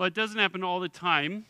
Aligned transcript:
Well, 0.00 0.06
it 0.06 0.14
doesn't 0.14 0.38
happen 0.38 0.64
all 0.64 0.80
the 0.80 0.88
time, 0.88 1.44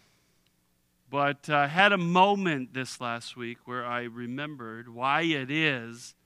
but 1.08 1.48
I 1.48 1.66
uh, 1.66 1.68
had 1.68 1.92
a 1.92 1.96
moment 1.96 2.74
this 2.74 3.00
last 3.00 3.36
week 3.36 3.58
where 3.64 3.86
I 3.86 4.02
remembered 4.02 4.88
why 4.92 5.20
it 5.20 5.52
is 5.52 6.16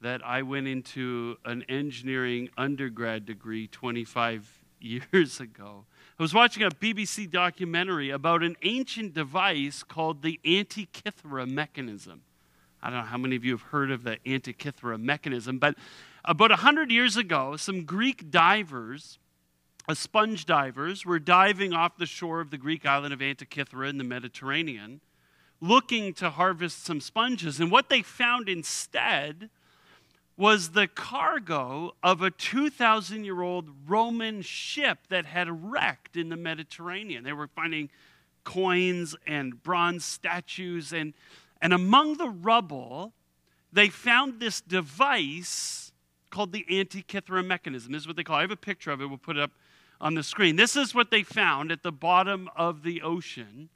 that 0.00 0.24
I 0.24 0.42
went 0.42 0.68
into 0.68 1.36
an 1.44 1.64
engineering 1.68 2.48
undergrad 2.56 3.26
degree 3.26 3.66
25 3.66 4.48
years 4.80 5.40
ago. 5.40 5.84
I 6.16 6.22
was 6.22 6.32
watching 6.32 6.62
a 6.62 6.70
BBC 6.70 7.28
documentary 7.28 8.10
about 8.10 8.44
an 8.44 8.54
ancient 8.62 9.12
device 9.12 9.82
called 9.82 10.22
the 10.22 10.38
Antikythera 10.44 11.50
mechanism. 11.50 12.22
I 12.84 12.90
don't 12.90 13.00
know 13.00 13.06
how 13.06 13.18
many 13.18 13.34
of 13.34 13.44
you 13.44 13.50
have 13.50 13.62
heard 13.62 13.90
of 13.90 14.04
the 14.04 14.18
Antikythera 14.24 15.02
mechanism, 15.02 15.58
but 15.58 15.74
about 16.24 16.50
100 16.50 16.92
years 16.92 17.16
ago, 17.16 17.56
some 17.56 17.82
Greek 17.82 18.30
divers 18.30 19.18
uh, 19.86 19.94
sponge 19.94 20.46
divers 20.46 21.04
were 21.04 21.18
diving 21.18 21.72
off 21.72 21.98
the 21.98 22.06
shore 22.06 22.40
of 22.40 22.50
the 22.50 22.56
Greek 22.56 22.86
island 22.86 23.12
of 23.12 23.20
Antikythera 23.20 23.88
in 23.88 23.98
the 23.98 24.04
Mediterranean, 24.04 25.00
looking 25.60 26.14
to 26.14 26.30
harvest 26.30 26.84
some 26.84 27.00
sponges. 27.00 27.60
And 27.60 27.70
what 27.70 27.90
they 27.90 28.02
found 28.02 28.48
instead 28.48 29.50
was 30.36 30.70
the 30.70 30.88
cargo 30.88 31.94
of 32.02 32.22
a 32.22 32.30
2,000 32.30 33.24
year 33.24 33.42
old 33.42 33.68
Roman 33.86 34.42
ship 34.42 34.98
that 35.08 35.26
had 35.26 35.70
wrecked 35.70 36.16
in 36.16 36.28
the 36.28 36.36
Mediterranean. 36.36 37.22
They 37.22 37.32
were 37.32 37.48
finding 37.48 37.90
coins 38.42 39.14
and 39.26 39.62
bronze 39.62 40.04
statues, 40.04 40.92
and, 40.92 41.14
and 41.62 41.72
among 41.72 42.16
the 42.16 42.28
rubble, 42.28 43.12
they 43.72 43.88
found 43.88 44.40
this 44.40 44.60
device 44.60 45.92
called 46.30 46.52
the 46.52 46.66
Antikythera 46.68 47.46
mechanism. 47.46 47.92
This 47.92 48.02
is 48.02 48.06
what 48.08 48.16
they 48.16 48.24
call 48.24 48.36
it. 48.36 48.38
I 48.40 48.42
have 48.42 48.50
a 48.50 48.56
picture 48.56 48.90
of 48.90 49.00
it. 49.00 49.06
We'll 49.06 49.18
put 49.18 49.36
it 49.36 49.42
up 49.42 49.52
on 50.04 50.12
the 50.14 50.22
screen. 50.22 50.56
This 50.56 50.76
is 50.76 50.94
what 50.94 51.10
they 51.10 51.22
found 51.22 51.72
at 51.72 51.82
the 51.82 51.90
bottom 51.90 52.50
of 52.54 52.82
the 52.82 53.00
ocean. 53.00 53.70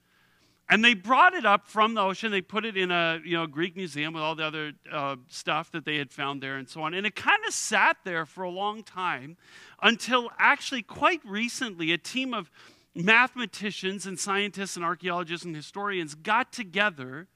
And 0.69 0.85
they 0.85 0.93
brought 0.93 1.33
it 1.33 1.47
up 1.47 1.67
from 1.67 1.95
the 1.95 2.03
ocean. 2.03 2.31
They 2.31 2.43
put 2.43 2.67
it 2.67 2.77
in 2.77 2.91
a 2.91 3.19
you 3.25 3.35
know, 3.35 3.47
Greek 3.47 3.75
museum 3.75 4.13
with 4.13 4.23
all 4.23 4.35
the 4.35 4.45
other 4.45 4.73
uh, 4.93 5.17
stuff 5.29 5.73
that 5.73 5.87
they 5.87 5.97
had 5.97 6.11
found 6.11 6.43
there 6.43 6.59
and 6.59 6.69
so 6.69 6.83
on. 6.83 6.93
And 6.93 7.07
it 7.07 7.17
kind 7.17 7.41
of 7.49 7.55
sat 7.55 7.97
there 8.05 8.27
for 8.27 8.43
a 8.43 8.51
long 8.51 8.83
time 8.83 9.39
until 9.83 10.29
actually 10.39 10.83
quite 10.83 11.23
recently, 11.25 11.93
a 11.93 11.99
team 11.99 12.35
of 12.35 12.51
mathematicians 12.95 14.05
and 14.05 14.21
scientists 14.21 14.77
and 14.77 14.85
archaeologists 14.85 15.47
and 15.47 15.57
historians 15.57 16.15
got 16.15 16.53
together 16.53 17.27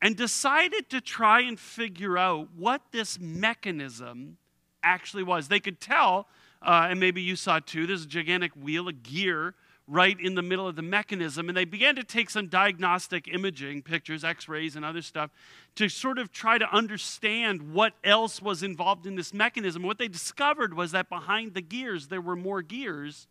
and 0.00 0.16
decided 0.16 0.88
to 0.88 1.02
try 1.02 1.42
and 1.42 1.60
figure 1.60 2.16
out 2.16 2.48
what 2.56 2.80
this 2.90 3.20
mechanism 3.20 4.38
actually 4.82 5.24
was. 5.24 5.48
They 5.48 5.60
could 5.60 5.78
tell 5.78 6.26
uh, 6.62 6.88
and 6.90 7.00
maybe 7.00 7.22
you 7.22 7.36
saw 7.36 7.58
too, 7.58 7.86
there's 7.86 8.04
a 8.04 8.08
gigantic 8.08 8.52
wheel, 8.52 8.88
a 8.88 8.92
gear 8.92 9.54
right 9.90 10.20
in 10.20 10.36
the 10.36 10.42
middle 10.42 10.68
of 10.68 10.76
the 10.76 10.82
mechanism. 10.82 11.48
And 11.48 11.56
they 11.56 11.64
began 11.64 11.96
to 11.96 12.04
take 12.04 12.30
some 12.30 12.46
diagnostic 12.46 13.26
imaging 13.26 13.82
pictures, 13.82 14.22
x 14.22 14.48
rays, 14.48 14.76
and 14.76 14.84
other 14.84 15.02
stuff 15.02 15.30
to 15.74 15.88
sort 15.88 16.18
of 16.18 16.30
try 16.30 16.58
to 16.58 16.72
understand 16.72 17.72
what 17.72 17.94
else 18.04 18.40
was 18.40 18.62
involved 18.62 19.04
in 19.06 19.16
this 19.16 19.34
mechanism. 19.34 19.82
What 19.82 19.98
they 19.98 20.06
discovered 20.06 20.74
was 20.74 20.92
that 20.92 21.08
behind 21.08 21.54
the 21.54 21.60
gears, 21.60 22.06
there 22.06 22.20
were 22.20 22.36
more 22.36 22.62
gears 22.62 23.26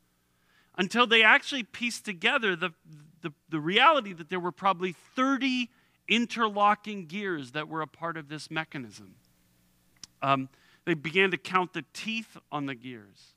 until 0.78 1.08
they 1.08 1.24
actually 1.24 1.64
pieced 1.64 2.04
together 2.04 2.56
the, 2.56 2.72
the, 3.22 3.32
the 3.50 3.60
reality 3.60 4.12
that 4.14 4.30
there 4.30 4.40
were 4.40 4.52
probably 4.52 4.94
30 5.16 5.70
interlocking 6.10 7.06
gears 7.06 7.52
that 7.52 7.70
were 7.70 7.82
a 7.82 7.88
part 7.88 8.18
of 8.18 8.28
this 8.28 8.52
mechanism. 8.52 9.16
Um, 10.22 10.50
they 10.90 10.96
began 10.96 11.30
to 11.30 11.38
count 11.38 11.74
the 11.74 11.86
teeth 11.94 12.36
on 12.52 12.66
the 12.66 12.74
gears 12.74 13.36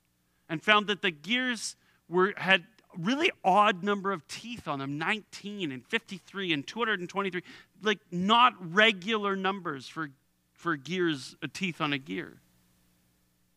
and 0.48 0.62
found 0.62 0.86
that 0.86 1.02
the 1.02 1.10
gears 1.10 1.76
were, 2.08 2.32
had 2.36 2.64
really 2.96 3.30
odd 3.44 3.82
number 3.84 4.10
of 4.10 4.26
teeth 4.26 4.66
on 4.66 4.78
them 4.78 4.96
19 4.96 5.70
and 5.70 5.86
53 5.86 6.52
and 6.52 6.66
223 6.66 7.42
like 7.82 7.98
not 8.10 8.54
regular 8.74 9.36
numbers 9.36 9.86
for 9.86 10.10
for 10.54 10.76
gears 10.76 11.34
teeth 11.52 11.80
on 11.80 11.92
a 11.92 11.98
gear. 11.98 12.40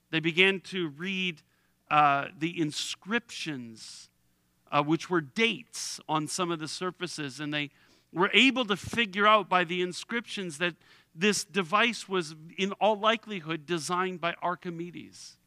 They 0.09 0.19
began 0.19 0.59
to 0.61 0.89
read 0.89 1.41
uh, 1.91 2.29
the 2.37 2.59
inscriptions 2.59 4.09
uh, 4.71 4.83
which 4.83 5.09
were 5.09 5.21
dates 5.21 5.99
on 6.09 6.27
some 6.27 6.51
of 6.51 6.59
the 6.59 6.67
surfaces 6.67 7.39
and 7.39 7.53
they 7.53 7.69
were 8.11 8.31
able 8.33 8.65
to 8.65 8.75
figure 8.75 9.27
out 9.27 9.47
by 9.47 9.63
the 9.63 9.81
inscriptions 9.81 10.57
that 10.57 10.73
this 11.15 11.43
device 11.45 12.09
was, 12.09 12.35
in 12.57 12.73
all 12.73 12.99
likelihood, 12.99 13.65
designed 13.65 14.19
by 14.19 14.35
Archimedes, 14.41 15.37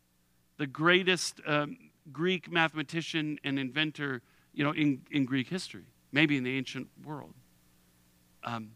the 0.56 0.66
greatest 0.66 1.40
um, 1.46 1.76
Greek 2.10 2.50
mathematician 2.50 3.38
and 3.44 3.58
inventor 3.58 4.22
you 4.58 4.64
know, 4.64 4.72
in, 4.72 5.02
in 5.12 5.24
Greek 5.24 5.48
history, 5.48 5.84
maybe 6.10 6.36
in 6.36 6.42
the 6.42 6.56
ancient 6.56 6.88
world. 7.04 7.34
Um, 8.42 8.72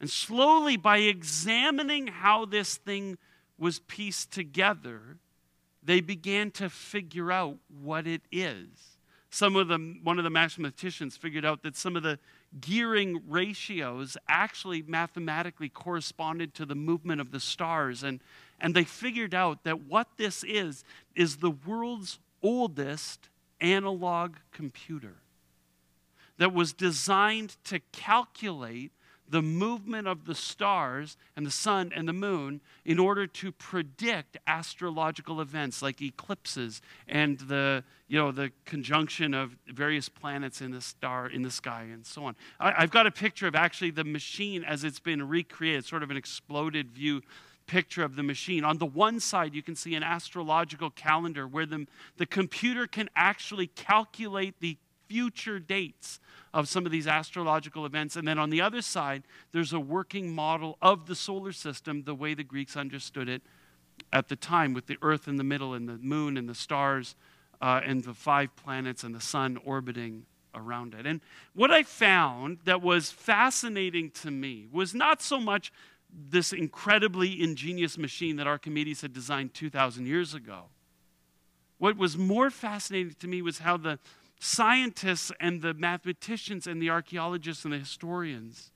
and 0.00 0.08
slowly, 0.08 0.78
by 0.78 0.98
examining 0.98 2.06
how 2.06 2.46
this 2.46 2.76
thing 2.76 3.18
was 3.58 3.80
pieced 3.80 4.32
together, 4.32 5.18
they 5.82 6.00
began 6.00 6.50
to 6.52 6.70
figure 6.70 7.30
out 7.30 7.56
what 7.82 8.06
it 8.06 8.22
is. 8.30 8.96
Some 9.30 9.56
of 9.56 9.68
them, 9.68 10.00
one 10.02 10.18
of 10.18 10.24
the 10.24 10.30
mathematicians 10.30 11.16
figured 11.16 11.44
out 11.44 11.62
that 11.62 11.76
some 11.76 11.96
of 11.96 12.02
the 12.02 12.18
gearing 12.60 13.22
ratios 13.28 14.16
actually 14.28 14.82
mathematically 14.82 15.68
corresponded 15.68 16.54
to 16.54 16.64
the 16.64 16.74
movement 16.74 17.20
of 17.20 17.30
the 17.30 17.40
stars. 17.40 18.02
And, 18.02 18.20
and 18.60 18.74
they 18.74 18.84
figured 18.84 19.34
out 19.34 19.64
that 19.64 19.82
what 19.82 20.08
this 20.16 20.44
is, 20.44 20.84
is 21.14 21.36
the 21.36 21.50
world's 21.50 22.18
oldest 22.42 23.28
analog 23.60 24.36
computer 24.52 25.16
that 26.38 26.54
was 26.54 26.72
designed 26.72 27.56
to 27.64 27.80
calculate 27.92 28.92
the 29.28 29.42
movement 29.42 30.08
of 30.08 30.24
the 30.24 30.34
stars 30.34 31.16
and 31.36 31.44
the 31.44 31.50
sun 31.50 31.92
and 31.94 32.08
the 32.08 32.12
moon 32.12 32.60
in 32.84 32.98
order 32.98 33.26
to 33.26 33.52
predict 33.52 34.36
astrological 34.46 35.40
events 35.40 35.82
like 35.82 36.00
eclipses 36.00 36.80
and 37.06 37.38
the 37.40 37.84
you 38.08 38.18
know 38.18 38.32
the 38.32 38.50
conjunction 38.64 39.34
of 39.34 39.56
various 39.66 40.08
planets 40.08 40.60
in 40.60 40.70
the 40.70 40.80
star 40.80 41.28
in 41.28 41.42
the 41.42 41.50
sky 41.50 41.86
and 41.92 42.06
so 42.06 42.24
on. 42.24 42.34
I, 42.58 42.80
have 42.80 42.90
got 42.90 43.06
a 43.06 43.10
picture 43.10 43.46
of 43.46 43.54
actually 43.54 43.90
the 43.90 44.04
machine 44.04 44.64
as 44.64 44.84
it's 44.84 45.00
been 45.00 45.28
recreated 45.28 45.84
sort 45.84 46.02
of 46.02 46.10
an 46.10 46.16
exploded 46.16 46.90
view 46.90 47.22
picture 47.66 48.02
of 48.02 48.16
the 48.16 48.22
machine. 48.22 48.64
On 48.64 48.78
the 48.78 48.86
one 48.86 49.20
side 49.20 49.54
you 49.54 49.62
can 49.62 49.76
see 49.76 49.94
an 49.94 50.02
astrological 50.02 50.90
calendar 50.90 51.46
where 51.46 51.66
the, 51.66 51.86
the 52.16 52.26
computer 52.26 52.86
can 52.86 53.10
actually 53.14 53.66
calculate 53.66 54.54
the 54.60 54.78
future 55.08 55.58
dates 55.58 56.20
of 56.54 56.68
some 56.68 56.86
of 56.86 56.92
these 56.92 57.06
astrological 57.06 57.84
events. 57.84 58.16
And 58.16 58.26
then 58.26 58.38
on 58.38 58.50
the 58.50 58.60
other 58.60 58.82
side, 58.82 59.22
there's 59.52 59.72
a 59.72 59.80
working 59.80 60.34
model 60.34 60.78
of 60.80 61.06
the 61.06 61.14
solar 61.14 61.52
system 61.52 62.04
the 62.04 62.14
way 62.14 62.34
the 62.34 62.44
Greeks 62.44 62.76
understood 62.76 63.28
it 63.28 63.42
at 64.12 64.28
the 64.28 64.36
time, 64.36 64.74
with 64.74 64.86
the 64.86 64.96
earth 65.02 65.26
in 65.28 65.36
the 65.36 65.44
middle 65.44 65.74
and 65.74 65.88
the 65.88 65.98
moon 65.98 66.36
and 66.36 66.48
the 66.48 66.54
stars 66.54 67.16
uh, 67.60 67.80
and 67.84 68.04
the 68.04 68.14
five 68.14 68.54
planets 68.56 69.02
and 69.02 69.14
the 69.14 69.20
sun 69.20 69.58
orbiting 69.64 70.24
around 70.54 70.94
it. 70.94 71.06
And 71.06 71.20
what 71.54 71.70
I 71.70 71.82
found 71.82 72.58
that 72.64 72.80
was 72.80 73.10
fascinating 73.10 74.10
to 74.22 74.30
me 74.30 74.66
was 74.72 74.94
not 74.94 75.20
so 75.20 75.40
much 75.40 75.72
this 76.30 76.52
incredibly 76.52 77.42
ingenious 77.42 77.98
machine 77.98 78.36
that 78.36 78.46
Archimedes 78.46 79.02
had 79.02 79.12
designed 79.12 79.52
2,000 79.54 80.06
years 80.06 80.34
ago. 80.34 80.64
What 81.78 81.96
was 81.96 82.16
more 82.16 82.50
fascinating 82.50 83.14
to 83.20 83.28
me 83.28 83.42
was 83.42 83.58
how 83.58 83.76
the 83.76 83.98
scientists 84.38 85.32
and 85.40 85.62
the 85.62 85.74
mathematicians 85.74 86.66
and 86.66 86.80
the 86.80 86.90
archaeologists 86.90 87.64
and 87.64 87.72
the 87.72 87.78
historians 87.78 88.70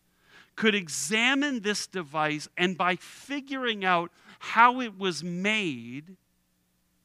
could 0.55 0.75
examine 0.75 1.61
this 1.61 1.87
device, 1.87 2.49
and 2.59 2.77
by 2.77 2.97
figuring 2.97 3.85
out 3.85 4.11
how 4.39 4.81
it 4.81 4.99
was 4.99 5.25
made, 5.25 6.17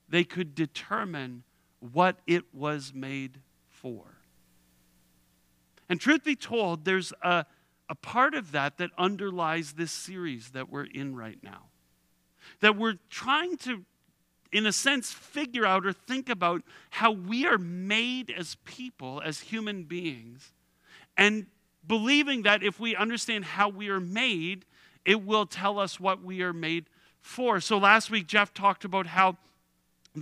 they 0.09 0.23
could 0.23 0.53
determine 0.53 1.43
what 1.79 2.17
it 2.27 2.43
was 2.53 2.93
made 2.93 3.39
for. 3.69 4.03
And 5.87 6.01
truth 6.01 6.23
be 6.23 6.35
told, 6.35 6.83
there's 6.83 7.13
a, 7.21 7.45
a 7.87 7.95
part 7.95 8.33
of 8.33 8.51
that 8.51 8.77
that 8.77 8.89
underlies 8.97 9.73
this 9.73 9.91
series 9.91 10.49
that 10.49 10.69
we're 10.69 10.85
in 10.85 11.15
right 11.15 11.37
now. 11.41 11.67
That 12.59 12.75
we're 12.75 12.97
trying 13.09 13.57
to 13.59 13.85
in 14.51 14.65
a 14.65 14.71
sense, 14.71 15.11
figure 15.11 15.65
out 15.65 15.85
or 15.85 15.93
think 15.93 16.29
about 16.29 16.63
how 16.89 17.11
we 17.11 17.45
are 17.45 17.57
made 17.57 18.31
as 18.31 18.55
people, 18.65 19.21
as 19.23 19.39
human 19.41 19.83
beings, 19.83 20.53
and 21.17 21.47
believing 21.85 22.43
that 22.43 22.63
if 22.63 22.79
we 22.79 22.95
understand 22.95 23.45
how 23.45 23.69
we 23.69 23.89
are 23.89 23.99
made, 23.99 24.65
it 25.05 25.25
will 25.25 25.45
tell 25.45 25.79
us 25.79 25.99
what 25.99 26.21
we 26.21 26.41
are 26.41 26.53
made 26.53 26.85
for. 27.21 27.59
So 27.59 27.77
last 27.77 28.09
week, 28.09 28.27
Jeff 28.27 28.53
talked 28.53 28.85
about 28.85 29.07
how 29.07 29.37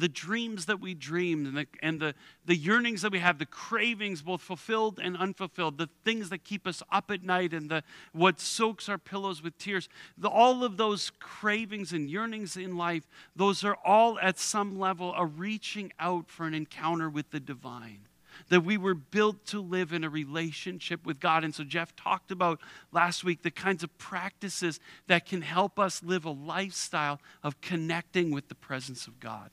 the 0.02 0.10
dreams 0.10 0.66
that 0.66 0.80
we 0.80 0.94
dreamed 0.94 1.48
and, 1.48 1.58
the, 1.58 1.68
and 1.82 2.00
the, 2.00 2.16
the 2.46 2.56
yearnings 2.56 3.02
that 3.02 3.12
we 3.12 3.20
have, 3.20 3.38
the 3.38 3.46
cravings, 3.46 4.22
both 4.22 4.42
fulfilled 4.42 5.00
and 5.02 5.16
unfulfilled, 5.18 5.78
the 5.78 5.90
things 6.04 6.30
that 6.30 6.44
keep 6.44 6.66
us 6.66 6.82
up 6.92 7.12
at 7.12 7.24
night 7.24 7.54
and 7.54 7.70
the, 7.70 7.84
what 8.12 8.40
soaks 8.40 8.90
our 8.90 8.98
pillows 8.98 9.44
with 9.44 9.58
tears, 9.58 9.90
the, 10.18 10.30
all 10.30 10.64
of 10.64 10.78
those 10.78 11.12
cravings 11.20 11.94
and 11.94 12.10
yearnings 12.10 12.58
in 12.58 12.78
life, 12.78 13.08
those 13.36 13.64
are 13.64 13.78
all 13.86 14.20
at 14.20 14.40
some 14.40 14.80
level 14.80 15.14
a 15.16 15.26
reaching 15.26 15.92
out 16.00 16.30
for 16.30 16.46
an 16.46 16.54
encounter 16.54 17.10
with 17.10 17.32
the 17.32 17.40
divine. 17.40 18.08
that 18.50 18.62
we 18.62 18.78
were 18.78 18.94
built 18.94 19.46
to 19.48 19.60
live 19.62 19.94
in 19.94 20.04
a 20.04 20.10
relationship 20.10 21.06
with 21.06 21.20
God. 21.20 21.44
And 21.44 21.54
so 21.54 21.64
Jeff 21.64 21.96
talked 21.96 22.32
about 22.32 22.60
last 22.92 23.24
week 23.24 23.42
the 23.42 23.52
kinds 23.52 23.84
of 23.84 23.98
practices 23.98 24.80
that 25.08 25.26
can 25.26 25.42
help 25.42 25.80
us 25.80 26.04
live 26.04 26.26
a 26.26 26.32
lifestyle 26.32 27.20
of 27.44 27.60
connecting 27.62 28.32
with 28.32 28.48
the 28.50 28.56
presence 28.56 29.08
of 29.08 29.20
God. 29.20 29.50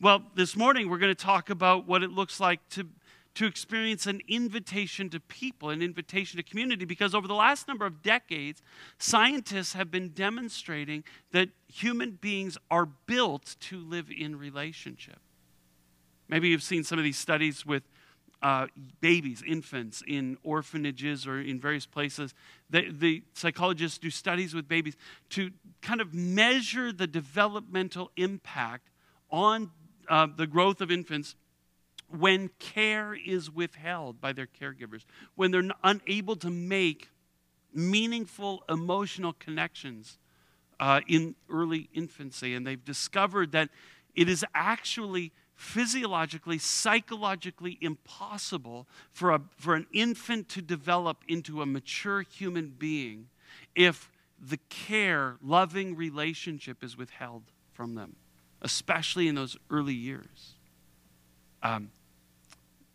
Well, 0.00 0.22
this 0.36 0.54
morning 0.54 0.88
we're 0.88 0.98
going 0.98 1.14
to 1.14 1.24
talk 1.24 1.50
about 1.50 1.88
what 1.88 2.04
it 2.04 2.10
looks 2.10 2.38
like 2.38 2.60
to 2.70 2.88
to 3.34 3.46
experience 3.46 4.06
an 4.06 4.20
invitation 4.26 5.08
to 5.10 5.20
people, 5.20 5.70
an 5.70 5.80
invitation 5.80 6.38
to 6.38 6.42
community, 6.42 6.84
because 6.84 7.14
over 7.14 7.28
the 7.28 7.34
last 7.34 7.68
number 7.68 7.86
of 7.86 8.02
decades, 8.02 8.62
scientists 8.98 9.74
have 9.74 9.92
been 9.92 10.08
demonstrating 10.08 11.04
that 11.30 11.48
human 11.68 12.18
beings 12.20 12.58
are 12.68 12.86
built 12.86 13.54
to 13.60 13.78
live 13.78 14.08
in 14.10 14.36
relationship. 14.36 15.20
Maybe 16.28 16.48
you've 16.48 16.64
seen 16.64 16.82
some 16.82 16.98
of 16.98 17.04
these 17.04 17.18
studies 17.18 17.64
with 17.64 17.84
uh, 18.42 18.66
babies, 19.00 19.44
infants 19.46 20.02
in 20.08 20.36
orphanages 20.42 21.24
or 21.24 21.40
in 21.40 21.60
various 21.60 21.86
places. 21.86 22.34
The, 22.70 22.90
the, 22.90 23.22
psychologists 23.34 23.98
do 23.98 24.10
studies 24.10 24.52
with 24.52 24.66
babies 24.66 24.96
to 25.30 25.52
kind 25.80 26.00
of 26.00 26.12
measure 26.12 26.92
the 26.92 27.06
developmental 27.06 28.10
impact 28.16 28.88
on 29.30 29.70
uh, 30.08 30.26
the 30.34 30.46
growth 30.46 30.80
of 30.80 30.90
infants 30.90 31.34
when 32.08 32.48
care 32.58 33.14
is 33.14 33.50
withheld 33.50 34.20
by 34.20 34.32
their 34.32 34.46
caregivers, 34.46 35.04
when 35.34 35.50
they're 35.50 35.68
unable 35.84 36.36
to 36.36 36.50
make 36.50 37.10
meaningful 37.74 38.64
emotional 38.68 39.34
connections 39.34 40.18
uh, 40.80 41.00
in 41.06 41.34
early 41.50 41.90
infancy. 41.92 42.54
And 42.54 42.66
they've 42.66 42.82
discovered 42.82 43.52
that 43.52 43.68
it 44.14 44.28
is 44.28 44.44
actually 44.54 45.32
physiologically, 45.54 46.56
psychologically 46.56 47.78
impossible 47.80 48.86
for, 49.10 49.32
a, 49.32 49.40
for 49.56 49.74
an 49.74 49.86
infant 49.92 50.48
to 50.48 50.62
develop 50.62 51.18
into 51.26 51.60
a 51.60 51.66
mature 51.66 52.22
human 52.22 52.68
being 52.78 53.28
if 53.74 54.10
the 54.40 54.58
care, 54.68 55.36
loving 55.42 55.96
relationship 55.96 56.84
is 56.84 56.96
withheld 56.96 57.42
from 57.72 57.96
them, 57.96 58.14
especially 58.62 59.28
in 59.28 59.34
those 59.34 59.56
early 59.70 59.94
years. 59.94 60.54
Um, 61.62 61.90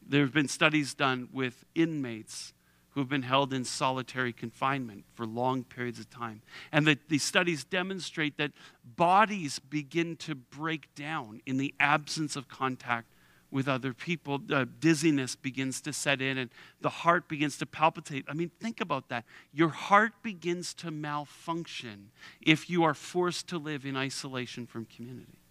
there 0.07 0.21
have 0.21 0.33
been 0.33 0.47
studies 0.47 0.93
done 0.93 1.29
with 1.31 1.65
inmates 1.75 2.53
who 2.93 2.99
have 2.99 3.09
been 3.09 3.23
held 3.23 3.53
in 3.53 3.65
solitary 3.65 4.31
confinement 4.31 5.03
for 5.15 5.25
long 5.25 5.63
periods 5.63 5.99
of 5.99 6.09
time. 6.09 6.41
And 6.71 6.85
that 6.85 7.09
these 7.09 7.23
studies 7.23 7.63
demonstrate 7.63 8.37
that 8.37 8.51
bodies 8.83 9.57
begin 9.57 10.15
to 10.17 10.35
break 10.35 10.93
down 10.93 11.41
in 11.45 11.57
the 11.57 11.73
absence 11.79 12.35
of 12.35 12.47
contact 12.47 13.07
with 13.49 13.67
other 13.67 13.93
people. 13.93 14.41
Uh, 14.51 14.65
dizziness 14.79 15.35
begins 15.35 15.81
to 15.81 15.93
set 15.93 16.21
in 16.21 16.37
and 16.37 16.51
the 16.81 16.89
heart 16.89 17.27
begins 17.27 17.57
to 17.57 17.65
palpitate. 17.65 18.25
I 18.27 18.33
mean, 18.33 18.51
think 18.59 18.79
about 18.79 19.09
that. 19.09 19.25
Your 19.51 19.69
heart 19.69 20.13
begins 20.21 20.73
to 20.75 20.91
malfunction 20.91 22.11
if 22.41 22.69
you 22.69 22.83
are 22.83 22.93
forced 22.93 23.47
to 23.49 23.57
live 23.57 23.85
in 23.85 23.95
isolation 23.97 24.67
from 24.67 24.85
community. 24.85 25.42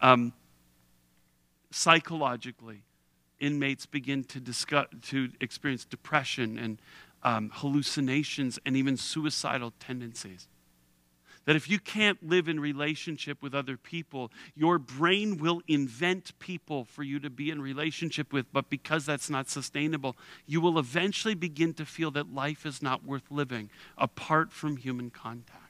Um, 0.00 0.32
psychologically, 1.70 2.82
inmates 3.40 3.86
begin 3.86 4.24
to, 4.24 4.40
discuss, 4.40 4.86
to 5.02 5.30
experience 5.40 5.84
depression 5.84 6.58
and 6.58 6.78
um, 7.22 7.50
hallucinations 7.54 8.58
and 8.64 8.76
even 8.76 8.96
suicidal 8.96 9.72
tendencies. 9.80 10.48
That 11.44 11.56
if 11.56 11.70
you 11.70 11.78
can't 11.78 12.22
live 12.22 12.46
in 12.46 12.60
relationship 12.60 13.42
with 13.42 13.54
other 13.54 13.78
people, 13.78 14.30
your 14.54 14.78
brain 14.78 15.38
will 15.38 15.62
invent 15.66 16.38
people 16.38 16.84
for 16.84 17.02
you 17.02 17.18
to 17.20 17.30
be 17.30 17.50
in 17.50 17.62
relationship 17.62 18.34
with, 18.34 18.52
but 18.52 18.68
because 18.68 19.06
that's 19.06 19.30
not 19.30 19.48
sustainable, 19.48 20.14
you 20.46 20.60
will 20.60 20.78
eventually 20.78 21.34
begin 21.34 21.72
to 21.74 21.86
feel 21.86 22.10
that 22.10 22.34
life 22.34 22.66
is 22.66 22.82
not 22.82 23.02
worth 23.02 23.30
living 23.30 23.70
apart 23.96 24.52
from 24.52 24.76
human 24.76 25.08
contact. 25.08 25.67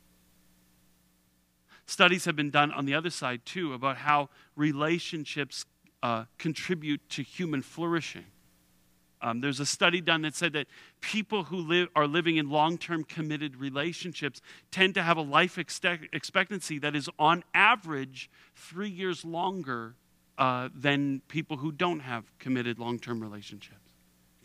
Studies 1.88 2.26
have 2.26 2.36
been 2.36 2.50
done 2.50 2.70
on 2.72 2.84
the 2.84 2.92
other 2.92 3.08
side 3.08 3.46
too 3.46 3.72
about 3.72 3.96
how 3.96 4.28
relationships 4.56 5.64
uh, 6.02 6.26
contribute 6.36 7.00
to 7.08 7.22
human 7.22 7.62
flourishing. 7.62 8.26
Um, 9.22 9.40
there's 9.40 9.58
a 9.58 9.64
study 9.64 10.02
done 10.02 10.20
that 10.20 10.36
said 10.36 10.52
that 10.52 10.66
people 11.00 11.44
who 11.44 11.56
live, 11.56 11.88
are 11.96 12.06
living 12.06 12.36
in 12.36 12.50
long 12.50 12.76
term 12.76 13.04
committed 13.04 13.56
relationships 13.56 14.42
tend 14.70 14.96
to 14.96 15.02
have 15.02 15.16
a 15.16 15.22
life 15.22 15.56
expectancy 15.56 16.78
that 16.78 16.94
is, 16.94 17.08
on 17.18 17.42
average, 17.54 18.28
three 18.54 18.90
years 18.90 19.24
longer 19.24 19.94
uh, 20.36 20.68
than 20.74 21.22
people 21.26 21.56
who 21.56 21.72
don't 21.72 22.00
have 22.00 22.30
committed 22.38 22.78
long 22.78 22.98
term 22.98 23.18
relationships 23.18 23.88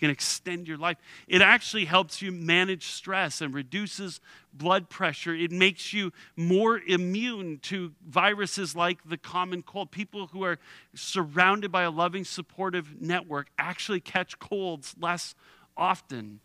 can 0.03 0.11
extend 0.11 0.67
your 0.67 0.75
life. 0.75 0.97
It 1.29 1.41
actually 1.41 1.85
helps 1.85 2.21
you 2.21 2.33
manage 2.33 2.87
stress 2.87 3.39
and 3.39 3.53
reduces 3.53 4.19
blood 4.53 4.89
pressure. 4.89 5.33
It 5.33 5.49
makes 5.49 5.93
you 5.93 6.11
more 6.35 6.81
immune 6.85 7.59
to 7.63 7.93
viruses 8.05 8.75
like 8.75 8.99
the 9.05 9.15
common 9.15 9.61
cold. 9.61 9.91
People 9.91 10.27
who 10.27 10.43
are 10.43 10.59
surrounded 10.93 11.71
by 11.71 11.83
a 11.83 11.89
loving, 11.89 12.25
supportive 12.25 13.01
network 13.01 13.47
actually 13.57 14.01
catch 14.01 14.37
colds 14.39 14.93
less 14.99 15.35
often. 15.77 16.41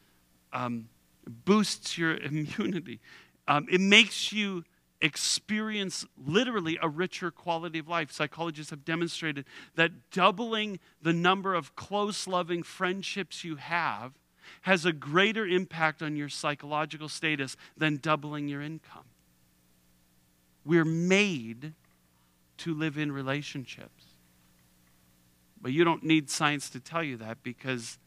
Um, 0.52 0.88
boosts 1.44 1.98
your 1.98 2.16
immunity. 2.16 3.00
Um, 3.48 3.66
it 3.68 3.80
makes 3.80 4.32
you 4.32 4.62
experience 5.00 6.04
literally 6.16 6.78
a 6.82 6.88
richer 6.88 7.30
quality 7.30 7.78
of 7.78 7.88
life. 7.88 8.10
Psychologists 8.10 8.70
have 8.70 8.84
demonstrated 8.84 9.44
that 9.76 10.10
doubling 10.10 10.80
the 11.00 11.12
number 11.12 11.54
of 11.54 11.76
close, 11.76 12.26
loving 12.26 12.62
friendships 12.62 13.44
you 13.44 13.56
have 13.56 14.12
has 14.62 14.84
a 14.84 14.92
greater 14.92 15.46
impact 15.46 16.02
on 16.02 16.16
your 16.16 16.28
psychological 16.28 17.08
status 17.08 17.56
than 17.76 17.98
doubling 17.98 18.48
your 18.48 18.62
income. 18.62 19.04
We're 20.64 20.84
made 20.84 21.74
to 22.58 22.74
live 22.74 22.98
in 22.98 23.12
relationships. 23.12 24.04
But 25.60 25.72
you 25.72 25.84
don't 25.84 26.04
need 26.04 26.30
science 26.30 26.70
to 26.70 26.80
tell 26.80 27.02
you 27.02 27.16
that 27.18 27.42
because 27.42 27.98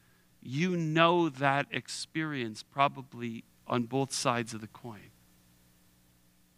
you 0.42 0.76
know 0.76 1.30
that 1.30 1.68
experience 1.72 2.64
probably 2.64 3.44
on 3.68 3.84
both 3.84 4.14
sides 4.14 4.54
of 4.54 4.62
the 4.62 4.68
coin. 4.68 5.11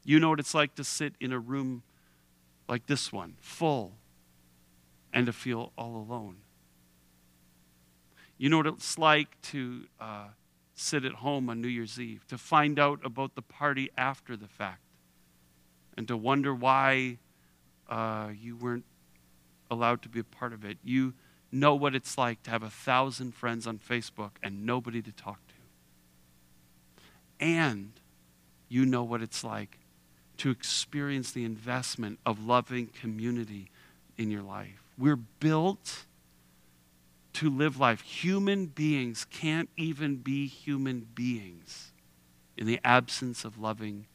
You 0.04 0.20
know 0.20 0.30
what 0.30 0.40
it's 0.40 0.54
like 0.54 0.76
to 0.76 0.84
sit 0.84 1.14
in 1.20 1.32
a 1.32 1.40
room 1.40 1.84
like 2.68 2.88
this 2.88 3.12
one, 3.12 3.36
full, 3.40 3.94
and 5.14 5.26
to 5.26 5.34
feel 5.34 5.72
all 5.78 5.96
alone. 5.96 6.38
You 8.38 8.50
know 8.50 8.58
what 8.58 8.68
it's 8.68 8.98
like 8.98 9.40
to 9.44 9.86
uh, 10.00 10.28
sit 10.74 11.06
at 11.06 11.14
home 11.14 11.50
on 11.50 11.62
New 11.62 11.68
Year's 11.68 12.00
Eve, 12.00 12.26
to 12.28 12.38
find 12.38 12.80
out 12.80 13.00
about 13.06 13.36
the 13.36 13.42
party 13.42 13.90
after 13.98 14.36
the 14.36 14.48
fact, 14.48 14.82
and 15.96 16.08
to 16.08 16.18
wonder 16.18 16.54
why 16.54 17.20
uh, 17.90 18.30
you 18.38 18.58
weren't 18.58 18.86
allowed 19.70 20.02
to 20.02 20.10
be 20.10 20.20
a 20.20 20.24
part 20.24 20.52
of 20.52 20.66
it. 20.66 20.78
You 20.84 21.14
know 21.52 21.76
what 21.76 21.96
it's 21.96 22.18
like 22.18 22.44
to 22.44 22.50
have 22.50 22.64
a 22.64 22.70
thousand 22.70 23.36
friends 23.36 23.68
on 23.68 23.78
Facebook 23.78 24.32
and 24.42 24.66
nobody 24.66 25.02
to 25.02 25.12
talk 25.12 25.40
to. 25.48 25.54
And 27.40 27.94
you 28.68 28.86
know 28.86 29.04
what 29.04 29.22
it's 29.22 29.44
like 29.44 29.78
to 30.38 30.50
experience 30.50 31.32
the 31.32 31.46
investment 31.46 32.20
of 32.26 32.46
loving 32.46 32.88
community 32.88 33.70
in 34.18 34.32
your 34.32 34.42
life. 34.42 34.84
We're 34.98 35.16
built 35.16 36.06
to 37.34 37.50
live 37.50 37.80
life. 37.80 38.02
Human 38.02 38.68
beings 38.68 39.26
can't 39.26 39.70
even 39.76 40.18
be 40.18 40.48
human 40.48 41.08
beings 41.16 41.92
in 42.58 42.68
the 42.68 42.80
absence 42.84 43.44
of 43.44 43.58
loving 43.58 44.06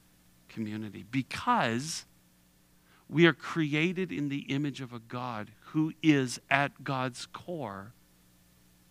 community 0.48 1.04
because 1.10 2.04
we 3.08 3.26
are 3.26 3.32
created 3.32 4.12
in 4.12 4.28
the 4.28 4.40
image 4.48 4.80
of 4.80 4.92
a 4.92 4.98
God 4.98 5.50
who 5.66 5.92
is 6.02 6.40
at 6.50 6.84
God's 6.84 7.26
core 7.26 7.92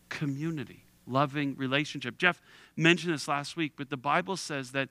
community, 0.10 0.84
loving 1.05 1.55
relationship. 1.55 2.17
Jeff 2.17 2.41
mentioned 2.77 3.13
this 3.13 3.27
last 3.27 3.57
week, 3.57 3.74
but 3.75 3.89
the 3.89 3.98
Bible 3.98 4.38
says 4.38 4.72
that 4.72 4.89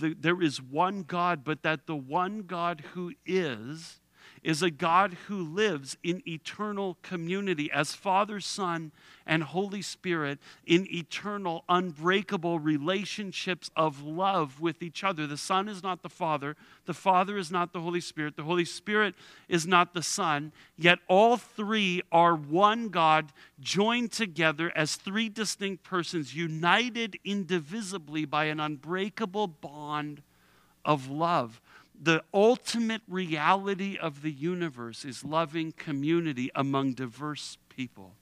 the, 0.00 0.14
there 0.18 0.40
is 0.40 0.62
one 0.62 1.02
God, 1.02 1.44
but 1.44 1.62
that 1.62 1.86
the 1.86 1.96
one 1.96 2.42
God 2.42 2.84
who 2.94 3.12
is, 3.26 4.00
is 4.44 4.62
a 4.62 4.70
God 4.70 5.16
who 5.26 5.42
lives 5.42 5.96
in 6.04 6.22
eternal 6.28 6.98
community 7.02 7.72
as 7.72 7.94
Father, 7.94 8.38
Son, 8.40 8.92
and 9.26 9.42
Holy 9.42 9.80
Spirit 9.80 10.38
in 10.66 10.86
eternal, 10.94 11.64
unbreakable 11.66 12.58
relationships 12.58 13.70
of 13.74 14.02
love 14.02 14.60
with 14.60 14.82
each 14.82 15.02
other. 15.02 15.26
The 15.26 15.38
Son 15.38 15.66
is 15.66 15.82
not 15.82 16.02
the 16.02 16.10
Father, 16.10 16.56
the 16.84 16.92
Father 16.92 17.38
is 17.38 17.50
not 17.50 17.72
the 17.72 17.80
Holy 17.80 18.02
Spirit, 18.02 18.36
the 18.36 18.42
Holy 18.42 18.66
Spirit 18.66 19.14
is 19.48 19.66
not 19.66 19.94
the 19.94 20.02
Son, 20.02 20.52
yet 20.76 20.98
all 21.08 21.38
three 21.38 22.02
are 22.12 22.34
one 22.36 22.90
God 22.90 23.32
joined 23.60 24.12
together 24.12 24.70
as 24.76 24.96
three 24.96 25.30
distinct 25.30 25.84
persons, 25.84 26.36
united 26.36 27.18
indivisibly 27.24 28.26
by 28.26 28.44
an 28.44 28.60
unbreakable 28.60 29.46
bond 29.46 30.22
of 30.84 31.08
love. 31.08 31.62
The 32.00 32.22
ultimate 32.32 33.02
reality 33.08 33.96
of 33.96 34.22
the 34.22 34.30
universe 34.30 35.04
is 35.04 35.24
loving 35.24 35.72
community 35.72 36.50
among 36.54 36.94
diverse 36.94 37.56
people. 37.68 38.14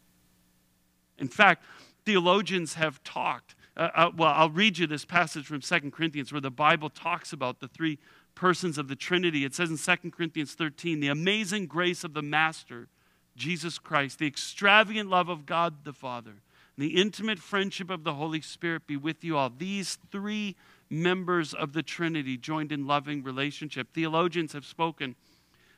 In 1.19 1.29
fact, 1.29 1.65
theologians 2.05 2.75
have 2.75 3.03
talked. 3.03 3.55
Uh, 3.77 3.89
uh, 3.95 4.11
well, 4.17 4.33
I'll 4.35 4.51
read 4.51 4.79
you 4.79 4.87
this 4.87 5.05
passage 5.05 5.47
from 5.47 5.61
2 5.61 5.91
Corinthians 5.91 6.33
where 6.33 6.41
the 6.41 6.51
Bible 6.51 6.91
talks 6.91 7.33
about 7.33 7.61
the 7.61 7.69
three 7.69 7.99
persons 8.35 8.79
of 8.79 8.89
the 8.89 8.97
Trinity. 8.97 9.45
It 9.45 9.55
says 9.55 9.71
in 9.71 9.79
2 9.79 10.11
Corinthians 10.11 10.55
13, 10.55 11.01
the 11.01 11.09
amazing 11.09 11.67
grace 11.67 12.05
of 12.05 12.13
the 12.15 12.23
Master, 12.23 12.89
Jesus 13.37 13.79
Christ, 13.79 14.19
the 14.19 14.27
extravagant 14.27 15.09
love 15.09 15.29
of 15.29 15.47
God 15.47 15.85
the 15.85 15.93
Father, 15.93 16.43
the 16.77 17.01
intimate 17.01 17.39
friendship 17.39 17.91
of 17.91 18.05
the 18.05 18.15
Holy 18.15 18.41
Spirit 18.41 18.87
be 18.87 18.97
with 18.97 19.25
you 19.25 19.37
all. 19.37 19.51
These 19.51 19.99
three 20.11 20.57
members 20.93 21.55
of 21.55 21.73
the 21.73 21.83
Trinity 21.83 22.37
joined 22.37 22.71
in 22.71 22.87
loving 22.87 23.23
relationship. 23.23 23.89
Theologians 23.93 24.53
have 24.53 24.67
spoken 24.67 25.17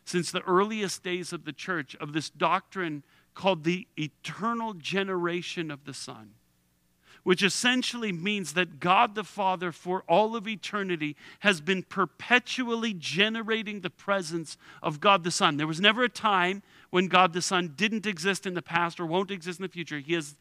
since 0.04 0.30
the 0.30 0.42
earliest 0.42 1.02
days 1.02 1.33
of 1.33 1.44
the 1.44 1.52
church 1.52 1.97
of 2.00 2.12
this 2.12 2.28
doctrine 2.28 3.04
called 3.35 3.64
the 3.64 3.87
eternal 3.97 4.75
generation 4.75 5.71
of 5.71 5.85
the 5.85 5.94
Son 5.94 6.35
which 7.25 7.42
essentially 7.42 8.12
means 8.12 8.52
that 8.52 8.78
God 8.78 9.14
the 9.14 9.25
Father, 9.25 9.73
for 9.73 10.04
all 10.06 10.37
of 10.37 10.47
eternity, 10.47 11.16
has 11.40 11.61
been 11.61 11.83
perpetually 11.83 12.92
generating 12.92 13.80
the 13.80 13.90
presence 13.90 14.56
of 14.83 15.00
God 15.00 15.25
the 15.25 15.30
Son. 15.30 15.56
There 15.56 15.66
was 15.66 15.80
never 15.80 16.04
a 16.04 16.09
time 16.09 16.62
when 16.95 17.09
God 17.09 17.33
the 17.33 17.43
Son 17.43 17.73
didn't 17.75 18.07
exist 18.07 18.47
in 18.47 18.55
the 18.55 18.63
past 18.63 19.01
or 19.01 19.07
won't 19.07 19.33
exist 19.33 19.59
in 19.59 19.65
the 19.65 19.69
future. 19.69 19.99
He 19.99 20.13
has 20.13 20.37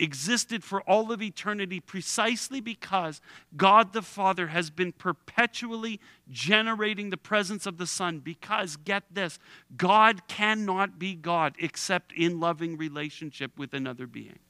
existed 0.00 0.64
for 0.64 0.80
all 0.82 1.12
of 1.12 1.22
eternity 1.22 1.78
precisely 1.78 2.60
because 2.60 3.20
God 3.56 3.92
the 3.92 4.02
Father 4.02 4.48
has 4.48 4.68
been 4.68 4.90
perpetually 4.90 6.00
generating 6.28 7.10
the 7.10 7.16
presence 7.16 7.66
of 7.66 7.78
the 7.78 7.86
Son. 7.86 8.18
Because, 8.18 8.74
get 8.74 9.04
this, 9.12 9.38
God 9.76 10.26
cannot 10.26 10.98
be 10.98 11.14
God 11.14 11.54
except 11.60 12.12
in 12.14 12.40
loving 12.40 12.76
relationship 12.76 13.56
with 13.56 13.72
another 13.72 14.08
being. 14.08 14.40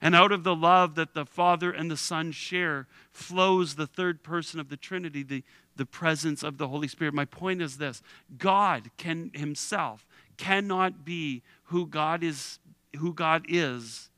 And 0.00 0.16
out 0.16 0.32
of 0.32 0.42
the 0.42 0.56
love 0.56 0.96
that 0.96 1.14
the 1.14 1.24
Father 1.24 1.70
and 1.70 1.88
the 1.88 1.96
Son 1.96 2.32
share 2.32 2.88
flows 3.12 3.76
the 3.76 3.86
third 3.86 4.24
person 4.24 4.58
of 4.58 4.68
the 4.68 4.76
Trinity, 4.76 5.22
the, 5.22 5.44
the 5.76 5.86
presence 5.86 6.42
of 6.42 6.58
the 6.58 6.66
Holy 6.66 6.88
Spirit. 6.88 7.14
My 7.14 7.24
point 7.24 7.62
is 7.62 7.78
this 7.78 8.02
God 8.36 8.90
can 8.96 9.30
himself 9.32 10.04
cannot 10.36 11.04
be 11.04 11.42
who 11.64 11.86
God 11.86 12.22
is, 12.22 12.58
who 12.96 13.12
God 13.12 13.44
is, 13.48 14.10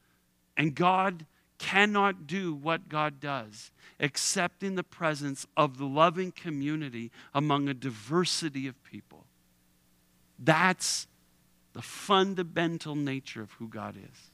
and 0.56 0.74
God 0.74 1.26
cannot 1.58 2.26
do 2.26 2.54
what 2.54 2.88
God 2.88 3.20
does 3.20 3.70
except 3.98 4.62
in 4.62 4.74
the 4.74 4.84
presence 4.84 5.46
of 5.56 5.78
the 5.78 5.86
loving 5.86 6.32
community 6.32 7.10
among 7.34 7.68
a 7.68 7.74
diversity 7.74 8.66
of 8.66 8.82
people. 8.84 9.24
That's 10.38 11.06
the 11.72 11.82
fundamental 11.82 12.94
nature 12.94 13.42
of 13.42 13.52
who 13.52 13.68
God 13.68 13.96
is. 13.96 14.30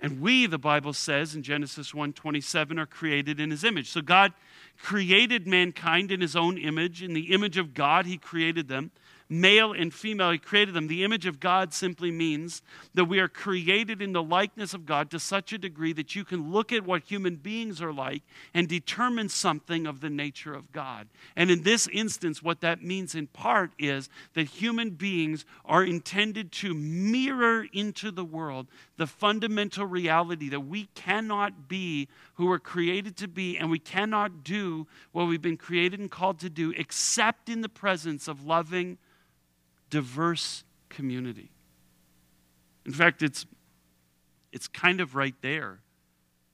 And 0.00 0.20
we, 0.20 0.46
the 0.46 0.58
Bible 0.58 0.92
says 0.92 1.34
in 1.34 1.42
Genesis 1.42 1.92
1:27, 1.92 2.78
are 2.78 2.86
created 2.86 3.38
in 3.38 3.50
his 3.50 3.64
image. 3.64 3.88
So 3.88 4.00
God 4.00 4.32
created 4.78 5.46
mankind 5.46 6.10
in 6.10 6.20
his 6.20 6.34
own 6.34 6.56
image. 6.56 7.02
In 7.02 7.12
the 7.12 7.32
image 7.32 7.56
of 7.56 7.74
God, 7.74 8.06
he 8.06 8.16
created 8.16 8.68
them 8.68 8.90
male 9.32 9.72
and 9.72 9.92
female, 9.92 10.30
He 10.30 10.38
created 10.38 10.74
them. 10.74 10.88
The 10.88 11.04
image 11.04 11.26
of 11.26 11.40
God 11.40 11.72
simply 11.72 12.10
means 12.10 12.62
that 12.94 13.06
we 13.06 13.18
are 13.18 13.28
created 13.28 14.02
in 14.02 14.12
the 14.12 14.22
likeness 14.22 14.74
of 14.74 14.84
God 14.84 15.10
to 15.10 15.18
such 15.18 15.52
a 15.52 15.58
degree 15.58 15.92
that 15.94 16.14
you 16.14 16.24
can 16.24 16.52
look 16.52 16.72
at 16.72 16.84
what 16.84 17.04
human 17.04 17.36
beings 17.36 17.80
are 17.80 17.92
like 17.92 18.22
and 18.52 18.68
determine 18.68 19.28
something 19.28 19.86
of 19.86 20.00
the 20.00 20.10
nature 20.10 20.52
of 20.52 20.70
God. 20.72 21.08
And 21.34 21.50
in 21.50 21.62
this 21.62 21.88
instance, 21.88 22.42
what 22.42 22.60
that 22.60 22.82
means 22.82 23.14
in 23.14 23.26
part 23.26 23.72
is 23.78 24.08
that 24.34 24.48
human 24.48 24.90
beings 24.90 25.44
are 25.64 25.82
intended 25.82 26.52
to 26.52 26.74
mirror 26.74 27.66
into 27.72 28.10
the 28.10 28.24
world 28.24 28.66
the 28.98 29.06
fundamental 29.06 29.86
reality 29.86 30.48
that 30.50 30.60
we 30.60 30.84
cannot 30.94 31.68
be 31.68 32.06
who 32.34 32.46
we're 32.46 32.58
created 32.58 33.16
to 33.16 33.26
be, 33.26 33.58
and 33.58 33.70
we 33.70 33.78
cannot 33.78 34.44
do 34.44 34.86
what 35.12 35.24
we've 35.24 35.42
been 35.42 35.56
created 35.56 35.98
and 35.98 36.10
called 36.10 36.38
to 36.38 36.50
do 36.50 36.72
except 36.76 37.48
in 37.48 37.62
the 37.62 37.68
presence 37.68 38.28
of 38.28 38.44
loving 38.44 38.98
diverse 39.92 40.64
community. 40.88 41.50
In 42.86 42.92
fact, 42.92 43.22
it's, 43.22 43.44
it's 44.50 44.66
kind 44.66 45.02
of 45.02 45.14
right 45.14 45.34
there. 45.42 45.80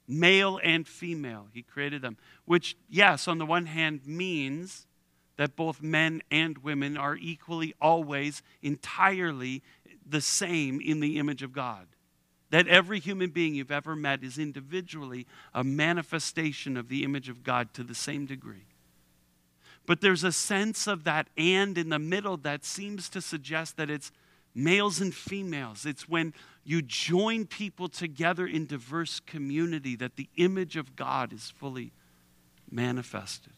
Male 0.07 0.59
and 0.61 0.85
female, 0.85 1.47
he 1.53 1.61
created 1.61 2.01
them. 2.01 2.17
Which, 2.43 2.75
yes, 2.89 3.29
on 3.29 3.37
the 3.37 3.45
one 3.45 3.65
hand 3.65 4.01
means 4.05 4.85
that 5.37 5.55
both 5.55 5.81
men 5.81 6.21
and 6.29 6.57
women 6.57 6.97
are 6.97 7.15
equally, 7.15 7.73
always, 7.79 8.43
entirely 8.61 9.63
the 10.05 10.19
same 10.19 10.81
in 10.81 10.99
the 10.99 11.17
image 11.17 11.41
of 11.41 11.53
God. 11.53 11.87
That 12.49 12.67
every 12.67 12.99
human 12.99 13.29
being 13.29 13.55
you've 13.55 13.71
ever 13.71 13.95
met 13.95 14.21
is 14.21 14.37
individually 14.37 15.25
a 15.53 15.63
manifestation 15.63 16.75
of 16.75 16.89
the 16.89 17.05
image 17.05 17.29
of 17.29 17.41
God 17.41 17.73
to 17.75 17.83
the 17.83 17.95
same 17.95 18.25
degree. 18.25 18.65
But 19.89 20.01
there's 20.01 20.23
a 20.23 20.31
sense 20.31 20.85
of 20.85 21.03
that 21.05 21.29
and 21.35 21.75
in 21.75 21.89
the 21.89 21.97
middle 21.97 22.37
that 22.37 22.63
seems 22.63 23.09
to 23.09 23.21
suggest 23.21 23.75
that 23.77 23.89
it's 23.89 24.11
males 24.53 25.01
and 25.01 25.11
females. 25.11 25.83
It's 25.83 26.07
when 26.07 26.35
you 26.63 26.83
join 26.83 27.47
people 27.47 27.89
together 27.89 28.45
in 28.45 28.67
diverse 28.67 29.19
community 29.19 29.95
that 29.95 30.15
the 30.15 30.29
image 30.35 30.75
of 30.75 30.95
God 30.95 31.33
is 31.33 31.49
fully 31.49 31.91
manifested. 32.69 33.53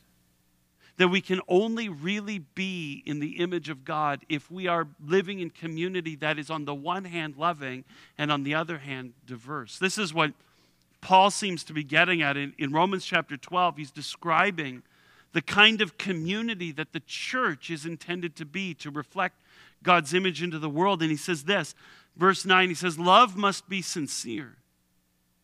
That 0.95 1.09
we 1.09 1.19
can 1.19 1.41
only 1.49 1.89
really 1.89 2.39
be 2.39 3.03
in 3.05 3.19
the 3.19 3.39
image 3.39 3.67
of 3.67 3.83
God 3.83 4.21
if 4.29 4.49
we 4.49 4.67
are 4.67 4.87
living 5.05 5.41
in 5.41 5.49
community 5.49 6.15
that 6.15 6.39
is, 6.39 6.49
on 6.49 6.63
the 6.63 6.73
one 6.73 7.03
hand, 7.03 7.35
loving 7.35 7.83
and 8.17 8.31
on 8.31 8.43
the 8.43 8.55
other 8.55 8.77
hand, 8.77 9.15
diverse. 9.25 9.79
This 9.79 9.97
is 9.97 10.13
what 10.13 10.31
Paul 11.01 11.29
seems 11.29 11.65
to 11.65 11.73
be 11.73 11.83
getting 11.83 12.21
at 12.21 12.37
in, 12.37 12.53
in 12.57 12.71
Romans 12.71 13.03
chapter 13.03 13.35
12. 13.35 13.75
He's 13.75 13.91
describing 13.91 14.83
the 15.33 15.41
kind 15.41 15.81
of 15.81 15.97
community 15.97 16.71
that 16.71 16.93
the 16.93 16.99
church 17.01 17.69
is 17.69 17.85
intended 17.85 18.35
to 18.35 18.45
be 18.45 18.73
to 18.75 18.89
reflect 18.89 19.41
God's 19.83 20.13
image 20.13 20.43
into 20.43 20.59
the 20.59 20.69
world. 20.69 21.01
And 21.01 21.11
he 21.11 21.17
says 21.17 21.43
this, 21.43 21.73
verse 22.15 22.45
9, 22.45 22.69
he 22.69 22.75
says, 22.75 22.99
Love 22.99 23.35
must 23.35 23.69
be 23.69 23.81
sincere. 23.81 24.57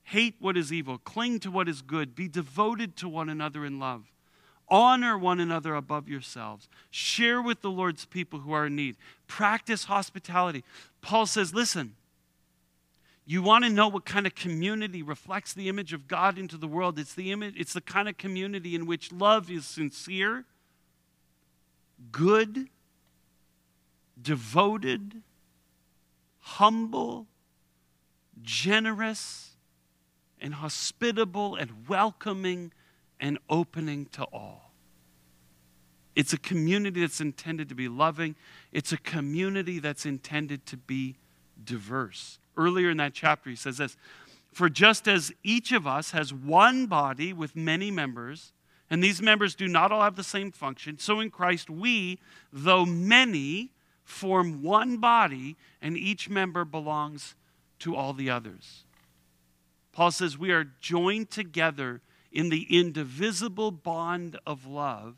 Hate 0.03 0.35
what 0.39 0.55
is 0.55 0.71
evil, 0.71 0.97
cling 0.97 1.39
to 1.41 1.51
what 1.51 1.67
is 1.67 1.81
good, 1.81 2.15
be 2.15 2.27
devoted 2.27 2.95
to 2.97 3.09
one 3.09 3.29
another 3.29 3.65
in 3.65 3.79
love. 3.79 4.11
Honor 4.69 5.17
one 5.17 5.39
another 5.39 5.75
above 5.75 6.09
yourselves. 6.09 6.67
Share 6.91 7.41
with 7.41 7.61
the 7.61 7.69
Lord's 7.69 8.05
people 8.05 8.39
who 8.39 8.51
are 8.51 8.65
in 8.65 8.75
need. 8.75 8.97
Practice 9.27 9.85
hospitality. 9.85 10.63
Paul 11.01 11.25
says, 11.25 11.53
Listen, 11.53 11.95
you 13.29 13.41
want 13.41 13.65
to 13.65 13.69
know 13.69 13.89
what 13.89 14.05
kind 14.05 14.25
of 14.25 14.35
community 14.35 15.03
reflects 15.03 15.53
the 15.53 15.67
image 15.67 15.91
of 15.91 16.07
God 16.07 16.37
into 16.37 16.55
the 16.55 16.67
world? 16.67 16.97
It's 16.97 17.13
the 17.13 17.31
image, 17.31 17.55
it's 17.57 17.73
the 17.73 17.81
kind 17.81 18.07
of 18.07 18.17
community 18.17 18.73
in 18.73 18.85
which 18.85 19.11
love 19.11 19.51
is 19.51 19.65
sincere, 19.65 20.45
good, 22.11 22.69
devoted, 24.21 25.23
humble, 26.39 27.27
generous, 28.41 29.51
and 30.39 30.53
hospitable 30.53 31.55
and 31.55 31.87
welcoming 31.89 32.71
and 33.19 33.37
opening 33.49 34.05
to 34.13 34.23
all. 34.23 34.71
It's 36.15 36.31
a 36.31 36.37
community 36.37 37.01
that's 37.01 37.19
intended 37.19 37.67
to 37.69 37.75
be 37.75 37.89
loving. 37.89 38.35
It's 38.71 38.91
a 38.91 38.97
community 38.97 39.79
that's 39.79 40.05
intended 40.05 40.65
to 40.67 40.77
be 40.77 41.17
diverse 41.67 42.39
earlier 42.57 42.89
in 42.89 42.97
that 42.97 43.13
chapter, 43.13 43.49
he 43.49 43.55
says 43.55 43.77
this 43.77 43.95
For 44.51 44.69
just 44.69 45.07
as 45.07 45.31
each 45.43 45.71
of 45.71 45.85
us 45.85 46.11
has 46.11 46.33
one 46.33 46.87
body 46.87 47.31
with 47.31 47.55
many 47.55 47.91
members, 47.91 48.51
and 48.89 49.03
these 49.03 49.21
members 49.21 49.55
do 49.55 49.67
not 49.67 49.91
all 49.91 50.01
have 50.01 50.15
the 50.15 50.23
same 50.23 50.51
function, 50.51 50.97
so 50.97 51.19
in 51.19 51.29
Christ 51.29 51.69
we, 51.69 52.19
though 52.51 52.85
many, 52.85 53.71
form 54.03 54.63
one 54.63 54.97
body, 54.97 55.55
and 55.81 55.95
each 55.95 56.29
member 56.29 56.65
belongs 56.65 57.35
to 57.79 57.95
all 57.95 58.13
the 58.13 58.29
others. 58.29 58.83
Paul 59.91 60.11
says 60.11 60.37
we 60.37 60.51
are 60.51 60.65
joined 60.79 61.29
together 61.29 62.01
in 62.31 62.49
the 62.49 62.67
indivisible 62.69 63.71
bond 63.71 64.37
of 64.45 64.65
love 64.65 65.15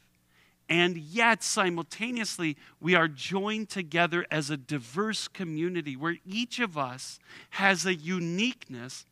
and 0.69 0.97
yet, 0.97 1.41
simultaneously, 1.43 2.55
we 2.79 2.93
are 2.93 3.07
joined 3.07 3.69
together 3.69 4.25
as 4.29 4.51
a 4.51 4.57
diverse 4.57 5.27
community 5.27 5.95
where 5.95 6.17
each 6.27 6.59
of 6.59 6.77
us 6.77 7.19
has 7.51 7.87
a 7.87 7.95
uniqueness 7.95 9.05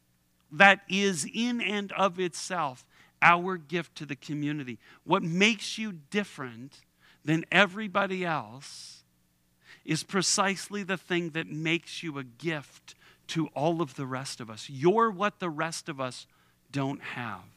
that 0.52 0.82
is 0.88 1.28
in 1.34 1.60
and 1.60 1.92
of 1.94 2.20
itself 2.20 2.86
our 3.24 3.58
gift 3.58 3.96
to 3.96 4.06
the 4.06 4.16
community. 4.16 4.78
What 5.04 5.24
makes 5.24 5.80
you 5.80 5.94
different 6.12 6.82
than 7.26 7.44
everybody 7.52 8.24
else 8.24 9.04
is 9.84 10.04
precisely 10.04 10.84
the 10.84 10.98
thing 10.98 11.32
that 11.32 11.48
makes 11.48 12.04
you 12.04 12.20
a 12.20 12.24
gift 12.24 12.94
to 13.28 13.48
all 13.48 13.82
of 13.82 13.96
the 13.96 14.06
rest 14.06 14.40
of 14.40 14.50
us. 14.50 14.70
You're 14.70 15.10
what 15.10 15.40
the 15.40 15.50
rest 15.50 15.90
of 15.90 16.00
us 16.00 16.28
don't 16.72 17.02
have. 17.02 17.57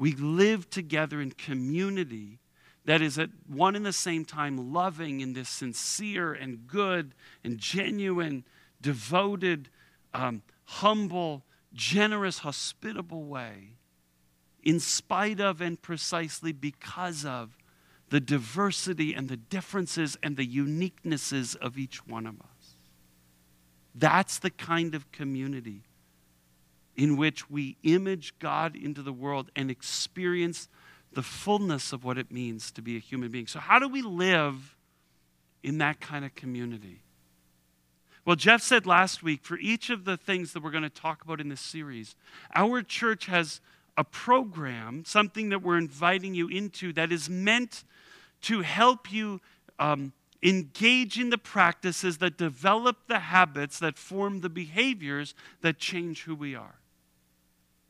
We 0.00 0.14
live 0.14 0.70
together 0.70 1.20
in 1.20 1.30
community 1.30 2.38
that 2.86 3.02
is 3.02 3.18
at 3.18 3.28
one 3.46 3.76
and 3.76 3.84
the 3.84 3.92
same 3.92 4.24
time 4.24 4.72
loving 4.72 5.20
in 5.20 5.34
this 5.34 5.50
sincere 5.50 6.32
and 6.32 6.66
good 6.66 7.14
and 7.44 7.58
genuine, 7.58 8.42
devoted, 8.80 9.68
um, 10.14 10.40
humble, 10.64 11.44
generous, 11.74 12.38
hospitable 12.38 13.24
way, 13.24 13.74
in 14.62 14.80
spite 14.80 15.38
of 15.38 15.60
and 15.60 15.82
precisely 15.82 16.52
because 16.52 17.26
of 17.26 17.58
the 18.08 18.20
diversity 18.20 19.12
and 19.12 19.28
the 19.28 19.36
differences 19.36 20.16
and 20.22 20.38
the 20.38 20.48
uniquenesses 20.48 21.56
of 21.56 21.76
each 21.76 22.06
one 22.06 22.26
of 22.26 22.40
us. 22.40 22.76
That's 23.94 24.38
the 24.38 24.50
kind 24.50 24.94
of 24.94 25.12
community 25.12 25.82
in 27.00 27.16
which 27.16 27.48
we 27.48 27.78
image 27.82 28.38
God 28.38 28.76
into 28.76 29.02
the 29.02 29.12
world 29.12 29.50
and 29.56 29.70
experience 29.70 30.68
the 31.14 31.22
fullness 31.22 31.94
of 31.94 32.04
what 32.04 32.18
it 32.18 32.30
means 32.30 32.70
to 32.72 32.82
be 32.82 32.94
a 32.94 33.00
human 33.00 33.30
being. 33.30 33.46
So, 33.46 33.58
how 33.58 33.78
do 33.78 33.88
we 33.88 34.02
live 34.02 34.76
in 35.62 35.78
that 35.78 35.98
kind 36.00 36.26
of 36.26 36.34
community? 36.34 37.00
Well, 38.26 38.36
Jeff 38.36 38.60
said 38.60 38.84
last 38.84 39.22
week 39.22 39.44
for 39.44 39.56
each 39.58 39.88
of 39.88 40.04
the 40.04 40.18
things 40.18 40.52
that 40.52 40.62
we're 40.62 40.70
going 40.70 40.82
to 40.82 40.90
talk 40.90 41.24
about 41.24 41.40
in 41.40 41.48
this 41.48 41.62
series, 41.62 42.16
our 42.54 42.82
church 42.82 43.26
has 43.26 43.62
a 43.96 44.04
program, 44.04 45.04
something 45.06 45.48
that 45.48 45.62
we're 45.62 45.78
inviting 45.78 46.34
you 46.34 46.48
into 46.48 46.92
that 46.92 47.10
is 47.10 47.30
meant 47.30 47.82
to 48.42 48.60
help 48.60 49.10
you 49.10 49.40
um, 49.78 50.12
engage 50.42 51.18
in 51.18 51.30
the 51.30 51.38
practices 51.38 52.18
that 52.18 52.36
develop 52.36 52.98
the 53.08 53.20
habits 53.20 53.78
that 53.78 53.96
form 53.96 54.42
the 54.42 54.50
behaviors 54.50 55.34
that 55.62 55.78
change 55.78 56.24
who 56.24 56.34
we 56.34 56.54
are. 56.54 56.79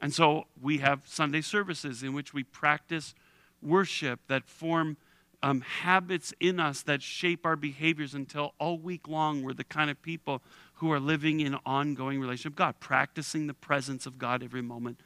And 0.01 0.15
so 0.15 0.47
we 0.61 0.79
have 0.79 1.03
Sunday 1.07 1.43
services 1.43 2.03
in 2.03 2.15
which 2.15 2.33
we 2.33 2.43
practice 2.43 3.15
worship 3.63 4.21
that 4.29 4.49
form 4.49 4.97
um, 5.43 5.61
habits 5.61 6.35
in 6.41 6.61
us 6.61 6.83
that 6.83 7.03
shape 7.03 7.47
our 7.47 7.57
behaviors 7.57 8.15
until 8.15 8.55
all 8.59 8.79
week 8.79 9.09
long 9.09 9.43
we're 9.43 9.55
the 9.55 9.65
kind 9.65 9.91
of 9.91 10.01
people 10.03 10.43
who 10.75 10.93
are 10.93 11.01
living 11.01 11.41
in 11.41 11.57
ongoing 11.65 12.21
relationship 12.21 12.53
with 12.53 12.59
God, 12.59 12.81
practicing 12.81 13.47
the 13.47 13.55
presence 13.55 14.07
of 14.07 14.19
God 14.19 14.43
every 14.43 14.63
moment 14.63 15.01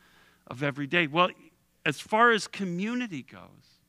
of 0.47 0.63
every 0.63 0.87
day. 0.87 1.07
Well, 1.07 1.31
as 1.87 2.01
far 2.01 2.31
as 2.31 2.47
community 2.47 3.23
goes, 3.23 3.81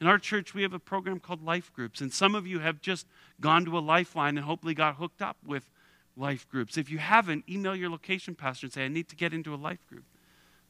in 0.00 0.08
our 0.08 0.18
church, 0.18 0.54
we 0.54 0.62
have 0.62 0.72
a 0.72 0.78
program 0.78 1.20
called 1.20 1.42
Life 1.44 1.72
Groups, 1.72 2.00
and 2.00 2.12
some 2.12 2.34
of 2.34 2.46
you 2.46 2.58
have 2.58 2.80
just 2.80 3.06
gone 3.40 3.64
to 3.64 3.78
a 3.78 3.80
lifeline 3.80 4.36
and 4.36 4.44
hopefully 4.44 4.74
got 4.74 4.96
hooked 4.96 5.22
up 5.22 5.36
with 5.46 5.70
life 6.16 6.48
groups. 6.48 6.76
If 6.76 6.90
you 6.90 6.98
haven't, 6.98 7.44
email 7.48 7.74
your 7.74 7.90
location 7.90 8.34
pastor 8.34 8.66
and 8.66 8.72
say, 8.72 8.84
I 8.84 8.88
need 8.88 9.08
to 9.08 9.16
get 9.16 9.32
into 9.32 9.54
a 9.54 9.56
life 9.56 9.86
group. 9.86 10.04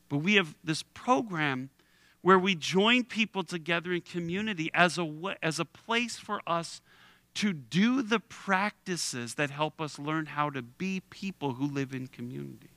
But 0.08 0.18
we 0.18 0.34
have 0.34 0.54
this 0.62 0.82
program 0.82 1.70
where 2.22 2.38
we 2.38 2.54
join 2.54 3.04
people 3.04 3.42
together 3.44 3.92
in 3.92 4.00
community 4.00 4.70
as 4.72 4.98
a, 4.98 5.36
as 5.42 5.58
a 5.58 5.64
place 5.64 6.16
for 6.16 6.40
us 6.46 6.80
to 7.34 7.52
do 7.52 8.00
the 8.00 8.20
practices 8.20 9.34
that 9.34 9.50
help 9.50 9.80
us 9.80 9.98
learn 9.98 10.26
how 10.26 10.50
to 10.50 10.62
be 10.62 11.00
people 11.10 11.54
who 11.54 11.66
live 11.66 11.92
in 11.92 12.06
community. 12.06 12.70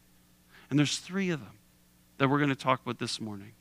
And 0.70 0.78
there's 0.78 0.98
three 0.98 1.30
of 1.30 1.40
them 1.40 1.60
that 2.18 2.28
we're 2.30 2.40
going 2.40 2.50
to 2.50 2.56
talk 2.56 2.82
about 2.82 3.00
this 3.00 3.22
morning. 3.22 3.54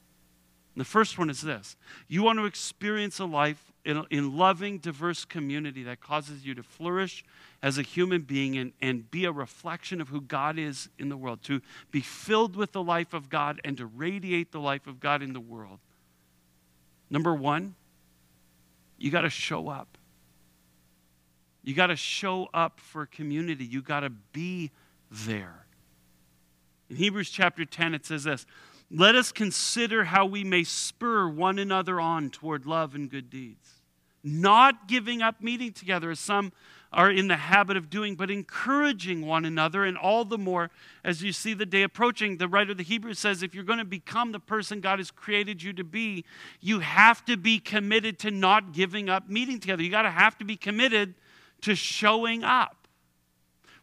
The 0.76 0.84
first 0.84 1.18
one 1.18 1.30
is 1.30 1.40
this 1.40 1.76
you 2.06 2.22
want 2.22 2.38
to 2.38 2.44
experience 2.44 3.18
a 3.18 3.24
life 3.24 3.72
in, 3.84 4.04
in 4.10 4.36
loving, 4.36 4.78
diverse 4.78 5.24
community 5.24 5.82
that 5.84 6.00
causes 6.00 6.44
you 6.44 6.54
to 6.54 6.62
flourish 6.62 7.24
as 7.62 7.78
a 7.78 7.82
human 7.82 8.22
being 8.22 8.58
and, 8.58 8.72
and 8.82 9.10
be 9.10 9.24
a 9.24 9.32
reflection 9.32 10.00
of 10.00 10.08
who 10.08 10.20
God 10.20 10.58
is 10.58 10.88
in 10.98 11.08
the 11.08 11.16
world, 11.16 11.42
to 11.44 11.62
be 11.90 12.00
filled 12.00 12.56
with 12.56 12.72
the 12.72 12.82
life 12.82 13.14
of 13.14 13.30
God 13.30 13.60
and 13.64 13.76
to 13.78 13.86
radiate 13.86 14.52
the 14.52 14.60
life 14.60 14.86
of 14.86 15.00
God 15.00 15.22
in 15.22 15.32
the 15.32 15.40
world. 15.40 15.78
Number 17.08 17.34
one, 17.34 17.74
you 18.98 19.10
got 19.10 19.22
to 19.22 19.30
show 19.30 19.68
up. 19.68 19.96
You 21.62 21.74
got 21.74 21.88
to 21.88 21.96
show 21.96 22.48
up 22.52 22.80
for 22.80 23.06
community. 23.06 23.64
You 23.64 23.82
got 23.82 24.00
to 24.00 24.10
be 24.10 24.72
there. 25.10 25.66
In 26.90 26.96
Hebrews 26.96 27.30
chapter 27.30 27.64
10, 27.64 27.94
it 27.94 28.04
says 28.04 28.24
this 28.24 28.46
Let 28.90 29.14
us 29.14 29.32
consider 29.32 30.04
how 30.04 30.26
we 30.26 30.44
may 30.44 30.64
spur 30.64 31.28
one 31.28 31.58
another 31.58 32.00
on 32.00 32.30
toward 32.30 32.66
love 32.66 32.94
and 32.94 33.10
good 33.10 33.30
deeds 33.30 33.76
not 34.26 34.88
giving 34.88 35.22
up 35.22 35.40
meeting 35.40 35.72
together 35.72 36.10
as 36.10 36.18
some 36.18 36.52
are 36.92 37.10
in 37.10 37.28
the 37.28 37.36
habit 37.36 37.76
of 37.76 37.88
doing, 37.88 38.16
but 38.16 38.30
encouraging 38.30 39.24
one 39.24 39.44
another, 39.44 39.84
and 39.84 39.96
all 39.96 40.24
the 40.24 40.38
more 40.38 40.70
as 41.04 41.22
you 41.22 41.32
see 41.32 41.54
the 41.54 41.66
day 41.66 41.82
approaching. 41.82 42.36
The 42.36 42.48
writer 42.48 42.72
of 42.72 42.78
the 42.78 42.82
Hebrews 42.82 43.18
says 43.18 43.42
if 43.42 43.54
you're 43.54 43.64
going 43.64 43.78
to 43.78 43.84
become 43.84 44.32
the 44.32 44.40
person 44.40 44.80
God 44.80 44.98
has 44.98 45.10
created 45.10 45.62
you 45.62 45.72
to 45.74 45.84
be, 45.84 46.24
you 46.60 46.80
have 46.80 47.24
to 47.26 47.36
be 47.36 47.58
committed 47.58 48.18
to 48.20 48.30
not 48.30 48.72
giving 48.72 49.08
up 49.08 49.28
meeting 49.28 49.60
together. 49.60 49.82
You 49.82 49.90
got 49.90 50.02
to 50.02 50.10
have 50.10 50.36
to 50.38 50.44
be 50.44 50.56
committed 50.56 51.14
to 51.62 51.74
showing 51.74 52.42
up 52.42 52.85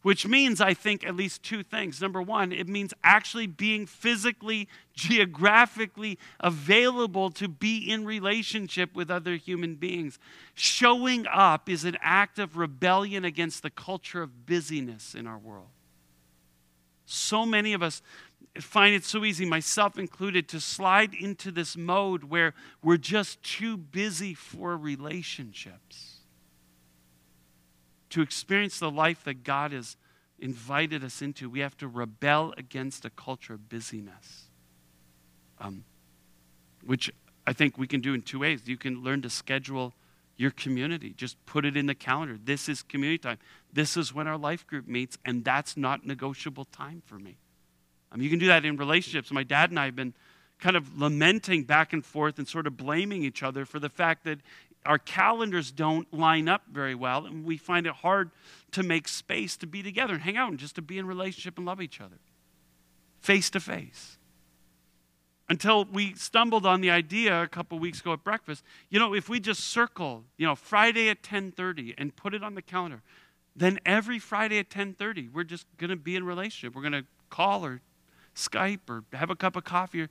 which 0.04 0.28
means, 0.28 0.62
I 0.62 0.74
think, 0.74 1.06
at 1.06 1.16
least 1.16 1.44
two 1.44 1.64
things. 1.64 2.02
Number 2.02 2.22
one, 2.22 2.52
it 2.52 2.68
means 2.68 2.94
actually 3.04 3.48
being 3.48 3.86
physically, 3.86 4.68
geographically 4.94 6.20
available 6.42 7.32
to 7.32 7.48
be 7.48 7.78
in 7.90 8.06
relationship 8.06 8.94
with 8.96 9.10
other 9.10 9.36
human 9.36 9.76
beings. 9.76 10.20
Showing 10.54 11.26
up 11.28 11.70
is 11.70 11.86
an 11.86 11.98
act 12.02 12.38
of 12.38 12.58
rebellion 12.58 13.26
against 13.26 13.64
the 13.64 13.70
culture 13.70 14.22
of 14.22 14.46
busyness 14.46 15.16
in 15.16 15.26
our 15.26 15.40
world. 15.40 15.70
So 17.06 17.46
many 17.46 17.74
of 17.74 17.82
us 17.82 18.02
find 18.60 18.94
it 18.94 19.06
so 19.06 19.24
easy, 19.24 19.46
myself 19.46 19.98
included, 19.98 20.50
to 20.50 20.60
slide 20.60 21.14
into 21.14 21.50
this 21.50 21.78
mode 21.78 22.26
where 22.26 22.54
we're 22.84 22.98
just 22.98 23.42
too 23.42 23.78
busy 23.78 24.34
for 24.34 24.76
relationships 24.78 26.13
to 28.14 28.22
experience 28.22 28.78
the 28.78 28.92
life 28.92 29.24
that 29.24 29.44
God 29.44 29.72
has 29.72 29.98
invited 30.38 31.04
us 31.04 31.24
into, 31.24 31.50
we 31.50 31.62
have 31.62 31.76
to 31.78 31.88
rebel 31.88 32.54
against 32.58 33.06
a 33.06 33.10
culture 33.10 33.56
of 33.56 33.70
busyness, 33.70 34.50
um, 35.60 35.84
which 36.86 37.12
I 37.48 37.54
think 37.54 37.76
we 37.76 37.88
can 37.88 38.02
do 38.02 38.14
in 38.14 38.22
two 38.22 38.38
ways. 38.38 38.62
You 38.68 38.78
can 38.78 39.02
learn 39.04 39.24
to 39.24 39.32
schedule 39.32 39.96
your 40.38 40.52
community, 40.52 41.16
just 41.18 41.44
put 41.48 41.66
it 41.66 41.76
in 41.76 41.88
the 41.88 41.96
calendar. 41.96 42.38
This 42.44 42.70
is 42.70 42.84
community 42.84 43.18
time. 43.18 43.40
This 43.72 43.98
is 43.98 44.14
when 44.14 44.28
our 44.28 44.38
life 44.38 44.68
group 44.68 44.88
meets, 44.88 45.18
and 45.26 45.44
that's 45.44 45.76
not 45.76 46.06
negotiable 46.06 46.66
time 46.66 47.02
for 47.04 47.18
me. 47.18 47.38
Mean, 48.16 48.24
you 48.26 48.30
can 48.30 48.38
do 48.38 48.46
that 48.46 48.64
in 48.64 48.78
relationships. 48.78 49.32
My 49.32 49.42
dad 49.42 49.72
and 49.72 49.80
I 49.80 49.86
have 49.86 49.96
been 49.96 50.14
kind 50.60 50.76
of 50.76 51.00
lamenting 51.00 51.64
back 51.64 51.94
and 51.94 52.06
forth 52.06 52.38
and 52.38 52.48
sort 52.48 52.68
of 52.68 52.78
blaming 52.78 53.24
each 53.24 53.42
other 53.42 53.66
for 53.66 53.80
the 53.80 53.90
fact 53.90 54.24
that 54.26 54.38
our 54.86 54.98
calendars 54.98 55.72
don't 55.72 56.12
line 56.14 56.48
up 56.50 56.64
very 56.72 56.96
well, 56.96 57.26
and 57.26 57.46
we 57.46 57.58
find 57.58 57.88
it 57.88 57.94
hard 57.94 58.32
to 58.72 58.84
make 58.84 59.08
space 59.08 59.56
to 59.58 59.68
be 59.68 59.82
together 59.82 60.14
and 60.14 60.24
hang 60.24 60.38
out 60.38 60.50
and 60.50 60.60
just 60.60 60.76
to 60.76 60.82
be 60.82 60.98
in 60.98 61.06
relationship 61.06 61.58
and 61.58 61.66
love 61.66 61.82
each 61.82 62.02
other 62.02 62.18
face 63.22 63.50
to 63.52 63.60
face. 63.60 64.18
Until 65.50 65.86
we 65.86 66.14
stumbled 66.16 66.66
on 66.66 66.82
the 66.82 66.90
idea 66.90 67.44
a 67.44 67.48
couple 67.48 67.80
weeks 67.80 68.02
ago 68.02 68.14
at 68.14 68.24
breakfast, 68.24 68.64
you 68.90 69.00
know, 69.00 69.14
if 69.14 69.30
we 69.30 69.40
just 69.40 69.62
circle, 69.62 70.24
you 70.38 70.46
know, 70.46 70.56
Friday 70.56 71.10
at 71.10 71.22
10:30 71.22 71.94
and 71.98 72.16
put 72.16 72.34
it 72.34 72.44
on 72.44 72.56
the 72.56 72.62
calendar, 72.62 73.02
then 73.56 73.80
every 73.86 74.20
Friday 74.20 74.58
at 74.60 74.70
10:30 74.70 75.32
we're 75.32 75.44
just 75.44 75.66
going 75.78 75.90
to 75.90 75.96
be 75.96 76.16
in 76.16 76.26
relationship. 76.26 76.76
We're 76.76 76.82
going 76.82 77.04
to 77.04 77.06
call 77.30 77.66
or 77.66 77.82
Skype 78.36 78.90
or 78.90 79.04
have 79.14 79.30
a 79.30 79.36
cup 79.36 79.56
of 79.56 79.64
coffee. 79.64 80.04
Or, 80.04 80.10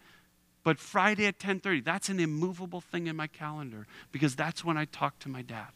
but 0.64 0.78
Friday 0.78 1.26
at 1.26 1.38
10:30, 1.38 1.80
that's 1.80 2.08
an 2.08 2.20
immovable 2.20 2.80
thing 2.80 3.06
in 3.06 3.16
my 3.16 3.26
calendar 3.26 3.86
because 4.12 4.36
that's 4.36 4.64
when 4.64 4.76
I 4.76 4.84
talk 4.84 5.18
to 5.20 5.28
my 5.28 5.42
dad. 5.42 5.72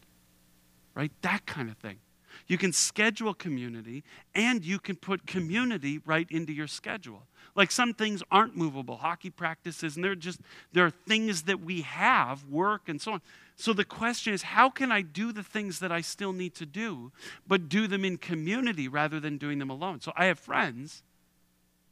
Right? 0.93 1.11
That 1.21 1.45
kind 1.45 1.69
of 1.69 1.77
thing. 1.77 1.99
You 2.47 2.57
can 2.57 2.71
schedule 2.71 3.33
community 3.33 4.03
and 4.35 4.63
you 4.63 4.79
can 4.79 4.95
put 4.95 5.25
community 5.25 5.99
right 6.05 6.27
into 6.29 6.53
your 6.53 6.67
schedule. 6.67 7.23
Like 7.55 7.71
some 7.71 7.93
things 7.93 8.21
aren't 8.29 8.55
movable, 8.55 8.97
hockey 8.97 9.31
practices, 9.31 9.95
and 9.95 10.05
they're 10.05 10.15
just 10.15 10.39
there 10.73 10.85
are 10.85 10.91
things 10.91 11.43
that 11.43 11.59
we 11.59 11.81
have, 11.81 12.45
work 12.45 12.87
and 12.87 13.01
so 13.01 13.13
on. 13.13 13.21
So 13.55 13.73
the 13.73 13.85
question 13.85 14.33
is, 14.33 14.43
how 14.43 14.69
can 14.69 14.91
I 14.91 15.01
do 15.01 15.31
the 15.31 15.43
things 15.43 15.79
that 15.79 15.91
I 15.91 16.01
still 16.01 16.31
need 16.31 16.53
to 16.55 16.65
do, 16.65 17.11
but 17.47 17.67
do 17.67 17.87
them 17.87 18.05
in 18.05 18.17
community 18.17 18.87
rather 18.87 19.19
than 19.19 19.39
doing 19.39 19.57
them 19.57 19.71
alone? 19.71 19.99
So 20.01 20.13
I 20.15 20.25
have 20.25 20.37
friends 20.37 21.01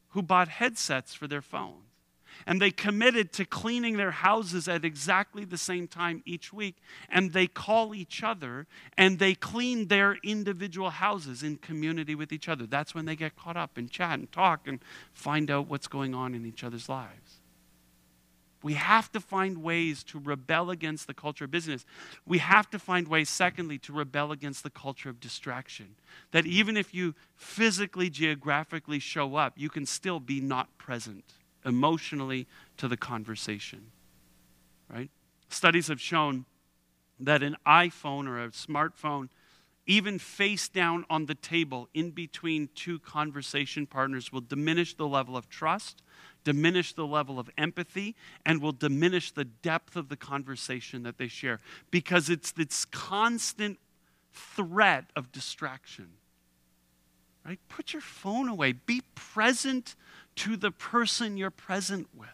who 0.09 0.21
bought 0.21 0.47
headsets 0.47 1.15
for 1.15 1.27
their 1.27 1.41
phones 1.41 1.94
and 2.45 2.61
they 2.61 2.71
committed 2.71 3.31
to 3.33 3.45
cleaning 3.45 3.97
their 3.97 4.11
houses 4.11 4.67
at 4.67 4.85
exactly 4.85 5.45
the 5.45 5.57
same 5.57 5.87
time 5.87 6.21
each 6.25 6.53
week. 6.53 6.77
And 7.09 7.33
they 7.33 7.47
call 7.47 7.95
each 7.95 8.23
other 8.23 8.67
and 8.97 9.19
they 9.19 9.35
clean 9.35 9.87
their 9.87 10.17
individual 10.23 10.89
houses 10.89 11.43
in 11.43 11.57
community 11.57 12.15
with 12.15 12.31
each 12.31 12.47
other. 12.49 12.65
That's 12.65 12.93
when 12.93 13.05
they 13.05 13.15
get 13.15 13.35
caught 13.35 13.57
up 13.57 13.77
and 13.77 13.89
chat 13.89 14.19
and 14.19 14.31
talk 14.31 14.67
and 14.67 14.79
find 15.13 15.49
out 15.49 15.67
what's 15.67 15.87
going 15.87 16.13
on 16.13 16.35
in 16.35 16.45
each 16.45 16.63
other's 16.63 16.89
lives. 16.89 17.41
We 18.63 18.73
have 18.73 19.11
to 19.11 19.19
find 19.19 19.59
ways 19.59 20.03
to 20.05 20.17
rebel 20.17 20.71
against 20.71 21.05
the 21.05 21.13
culture 21.13 21.45
of 21.45 21.51
business. 21.51 21.85
We 22.25 22.39
have 22.39 22.67
to 22.71 22.79
find 22.79 23.07
ways, 23.07 23.29
secondly, 23.29 23.77
to 23.77 23.93
rebel 23.93 24.31
against 24.31 24.63
the 24.63 24.71
culture 24.71 25.07
of 25.07 25.19
distraction. 25.19 25.95
That 26.31 26.47
even 26.47 26.75
if 26.75 26.91
you 26.91 27.13
physically, 27.35 28.09
geographically 28.09 28.97
show 28.97 29.35
up, 29.35 29.53
you 29.55 29.69
can 29.69 29.85
still 29.85 30.19
be 30.19 30.41
not 30.41 30.75
present 30.79 31.35
emotionally 31.65 32.47
to 32.77 32.87
the 32.87 32.97
conversation. 32.97 33.91
Right? 34.89 35.09
Studies 35.49 35.87
have 35.87 35.99
shown 35.99 36.45
that 37.19 37.41
an 37.41 37.55
iPhone 37.65 38.27
or 38.27 38.43
a 38.43 38.49
smartphone, 38.49 39.29
even 39.87 40.19
face 40.19 40.67
down 40.67 41.05
on 41.09 41.25
the 41.25 41.35
table 41.35 41.89
in 41.93 42.11
between 42.11 42.69
two 42.75 42.99
conversation 42.99 43.85
partners, 43.85 44.31
will 44.31 44.41
diminish 44.41 44.95
the 44.95 45.07
level 45.07 45.37
of 45.37 45.49
trust, 45.49 46.01
diminish 46.43 46.93
the 46.93 47.05
level 47.05 47.39
of 47.39 47.49
empathy, 47.57 48.15
and 48.45 48.61
will 48.61 48.71
diminish 48.71 49.31
the 49.31 49.45
depth 49.45 49.95
of 49.95 50.09
the 50.09 50.17
conversation 50.17 51.03
that 51.03 51.17
they 51.17 51.27
share 51.27 51.59
because 51.91 52.29
it's 52.29 52.51
this 52.51 52.85
constant 52.85 53.79
threat 54.33 55.05
of 55.15 55.31
distraction. 55.31 56.09
Right? 57.45 57.59
Put 57.69 57.93
your 57.93 58.01
phone 58.01 58.49
away. 58.49 58.73
Be 58.73 59.03
present 59.13 59.95
to 60.35 60.57
the 60.57 60.71
person 60.71 61.37
you're 61.37 61.49
present 61.49 62.07
with. 62.15 62.29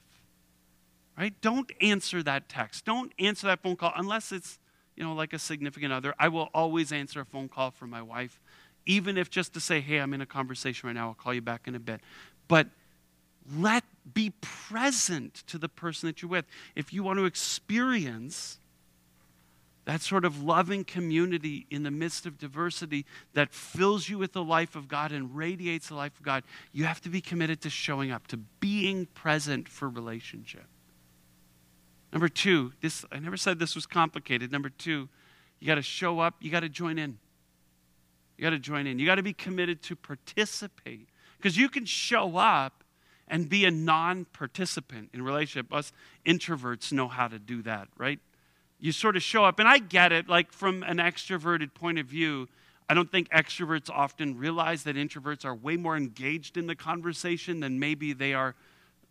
Right? 1.18 1.34
Don't 1.42 1.72
answer 1.82 2.24
that 2.24 2.50
text. 2.50 2.86
Don't 2.86 3.12
answer 3.20 3.48
that 3.48 3.62
phone 3.62 3.76
call 3.76 3.94
unless 3.96 4.32
it's, 4.32 4.60
you 4.96 5.04
know, 5.04 5.14
like 5.14 5.34
a 5.34 5.40
significant 5.40 5.94
other. 5.94 6.16
I 6.18 6.30
will 6.30 6.50
always 6.54 6.92
answer 6.92 7.22
a 7.22 7.26
phone 7.26 7.48
call 7.48 7.72
from 7.72 7.90
my 7.90 8.02
wife, 8.02 8.40
even 8.86 9.18
if 9.18 9.30
just 9.30 9.54
to 9.54 9.60
say, 9.60 9.82
hey, 9.82 9.98
I'm 9.98 10.14
in 10.14 10.22
a 10.22 10.26
conversation 10.26 10.88
right 10.88 10.94
now. 10.94 11.10
I'll 11.10 11.14
call 11.14 11.34
you 11.34 11.42
back 11.42 11.68
in 11.68 11.76
a 11.76 11.80
bit. 11.80 12.02
But 12.48 12.68
let 13.56 13.84
be 14.14 14.34
present 14.42 15.44
to 15.48 15.58
the 15.58 15.70
person 15.70 16.08
that 16.08 16.22
you're 16.22 16.32
with. 16.32 16.46
If 16.76 16.94
you 16.94 17.04
want 17.04 17.20
to 17.20 17.26
experience 17.26 18.60
that 19.86 20.02
sort 20.02 20.26
of 20.26 20.44
loving 20.44 20.84
community 20.84 21.66
in 21.70 21.84
the 21.84 21.92
midst 21.92 22.26
of 22.26 22.38
diversity 22.38 23.06
that 23.34 23.52
fills 23.52 24.10
you 24.10 24.18
with 24.18 24.34
the 24.34 24.44
life 24.44 24.76
of 24.76 24.88
God 24.88 25.12
and 25.12 25.36
radiates 25.36 25.88
the 25.88 25.96
life 25.96 26.18
of 26.18 26.24
God, 26.24 26.44
you 26.72 26.86
have 26.86 27.02
to 27.02 27.10
be 27.10 27.20
committed 27.20 27.62
to 27.62 27.70
showing 27.70 28.12
up, 28.12 28.28
to 28.28 28.38
being 28.38 29.08
present 29.08 29.68
for 29.68 29.90
relationship. 29.90 30.66
Number 32.14 32.30
two, 32.30 32.74
this 32.82 33.06
I 33.12 33.20
never 33.20 33.38
said 33.38 33.58
this 33.58 33.74
was 33.74 33.86
complicated. 33.86 34.52
Number 34.52 34.70
two, 34.70 35.10
you 35.60 35.68
got 35.68 35.76
to 35.76 35.82
show 35.82 36.20
up, 36.20 36.36
you 36.42 36.52
got 36.52 36.60
to 36.60 36.70
join 36.70 37.00
in. 37.00 37.18
You 38.38 38.44
got 38.44 38.50
to 38.52 38.60
join 38.60 38.88
in. 38.88 39.00
You 39.00 39.06
got 39.06 39.16
to 39.16 39.24
be 39.24 39.34
committed 39.34 39.82
to 39.84 39.96
participate. 39.96 41.08
Because 41.38 41.58
you 41.58 41.70
can 41.70 41.86
show 41.86 42.38
up 42.38 42.84
and 43.28 43.48
be 43.48 43.66
a 43.66 43.72
non 43.72 44.26
participant 44.26 45.10
in 45.14 45.24
relationship. 45.24 45.74
Us 45.74 45.94
introverts 46.26 46.92
know 46.92 47.08
how 47.08 47.28
to 47.28 47.40
do 47.40 47.62
that, 47.62 47.88
right? 47.98 48.20
You 48.82 48.92
sort 48.92 49.16
of 49.16 49.24
show 49.24 49.46
up. 49.46 49.60
And 49.60 49.70
I 49.70 49.78
get 49.78 50.12
it, 50.12 50.28
like 50.28 50.52
from 50.52 50.84
an 50.84 50.98
extroverted 50.98 51.74
point 51.74 52.00
of 52.00 52.08
view, 52.08 52.50
I 52.90 52.94
don't 52.94 53.10
think 53.10 53.30
extroverts 53.30 53.90
often 53.90 54.38
realize 54.38 54.84
that 54.84 54.98
introverts 54.98 55.46
are 55.46 55.56
way 55.56 55.78
more 55.78 55.96
engaged 55.96 56.58
in 56.58 56.68
the 56.68 56.76
conversation 56.76 57.62
than 57.62 57.80
maybe 57.80 58.12
they 58.12 58.34
are 58.34 58.56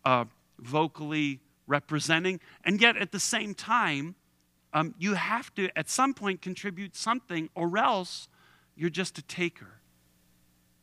uh, 0.05 0.25
vocally 0.59 1.39
representing. 1.65 2.39
And 2.63 2.79
yet, 2.79 2.97
at 2.97 3.11
the 3.11 3.19
same 3.19 3.55
time, 3.55 4.15
um, 4.73 4.93
you 4.99 5.15
have 5.15 5.53
to, 5.55 5.69
at 5.75 5.89
some 5.89 6.13
point, 6.13 6.41
contribute 6.41 6.95
something, 6.95 7.49
or 7.55 7.75
else 7.77 8.27
you're 8.75 8.91
just 8.91 9.17
a 9.17 9.23
taker 9.23 9.80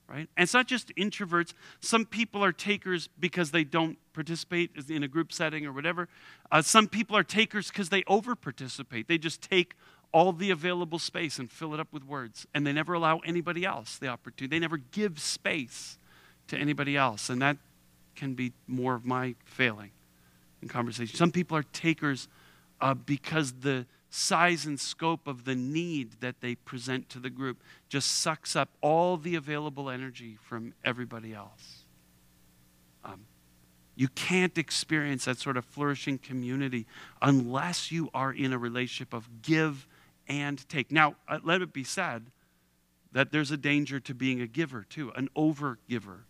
right? 0.08 0.28
And 0.36 0.44
it's 0.44 0.54
not 0.54 0.66
just 0.66 0.94
introverts. 0.96 1.52
Some 1.80 2.04
people 2.06 2.42
are 2.42 2.52
takers 2.52 3.08
because 3.20 3.50
they 3.50 3.64
don't 3.64 3.98
participate 4.14 4.70
in 4.88 5.02
a 5.02 5.08
group 5.08 5.32
setting 5.32 5.66
or 5.66 5.72
whatever. 5.72 6.08
Uh, 6.50 6.62
some 6.62 6.88
people 6.88 7.16
are 7.16 7.22
takers 7.22 7.68
because 7.68 7.90
they 7.90 8.02
over 8.06 8.34
participate. 8.34 9.06
They 9.06 9.18
just 9.18 9.42
take 9.42 9.74
all 10.12 10.32
the 10.32 10.50
available 10.50 10.98
space 10.98 11.38
and 11.38 11.50
fill 11.50 11.74
it 11.74 11.80
up 11.80 11.92
with 11.92 12.02
words, 12.04 12.46
and 12.54 12.66
they 12.66 12.72
never 12.72 12.94
allow 12.94 13.18
anybody 13.18 13.66
else 13.66 13.98
the 13.98 14.08
opportunity. 14.08 14.56
They 14.56 14.60
never 14.60 14.78
give 14.78 15.20
space 15.20 15.98
to 16.48 16.56
anybody 16.56 16.96
else, 16.96 17.28
and 17.28 17.42
that 17.42 17.58
can 18.16 18.34
be 18.34 18.52
more 18.66 18.94
of 18.94 19.04
my 19.04 19.34
failing 19.44 19.90
in 20.62 20.68
conversation. 20.68 21.14
Some 21.16 21.30
people 21.30 21.56
are 21.58 21.62
takers 21.62 22.26
uh, 22.80 22.94
because 22.94 23.52
the 23.60 23.84
size 24.10 24.64
and 24.64 24.80
scope 24.80 25.26
of 25.26 25.44
the 25.44 25.54
need 25.54 26.20
that 26.20 26.40
they 26.40 26.54
present 26.54 27.08
to 27.10 27.18
the 27.18 27.30
group 27.30 27.62
just 27.88 28.10
sucks 28.10 28.56
up 28.56 28.70
all 28.80 29.16
the 29.16 29.34
available 29.34 29.90
energy 29.90 30.38
from 30.42 30.72
everybody 30.84 31.34
else. 31.34 31.84
Um, 33.04 33.26
you 33.96 34.08
can't 34.08 34.56
experience 34.56 35.24
that 35.24 35.38
sort 35.38 35.56
of 35.56 35.64
flourishing 35.64 36.18
community 36.18 36.86
unless 37.20 37.90
you 37.90 38.10
are 38.14 38.32
in 38.32 38.52
a 38.52 38.58
relationship 38.58 39.12
of 39.12 39.42
give 39.42 39.86
and 40.28 40.66
take. 40.68 40.92
Now, 40.92 41.16
uh, 41.26 41.40
let 41.42 41.62
it 41.62 41.72
be 41.72 41.84
said 41.84 42.30
that 43.12 43.32
there's 43.32 43.50
a 43.50 43.56
danger 43.56 43.98
to 44.00 44.14
being 44.14 44.40
a 44.40 44.46
giver 44.46 44.86
too, 44.88 45.12
an 45.16 45.28
over 45.34 45.78
giver. 45.88 46.24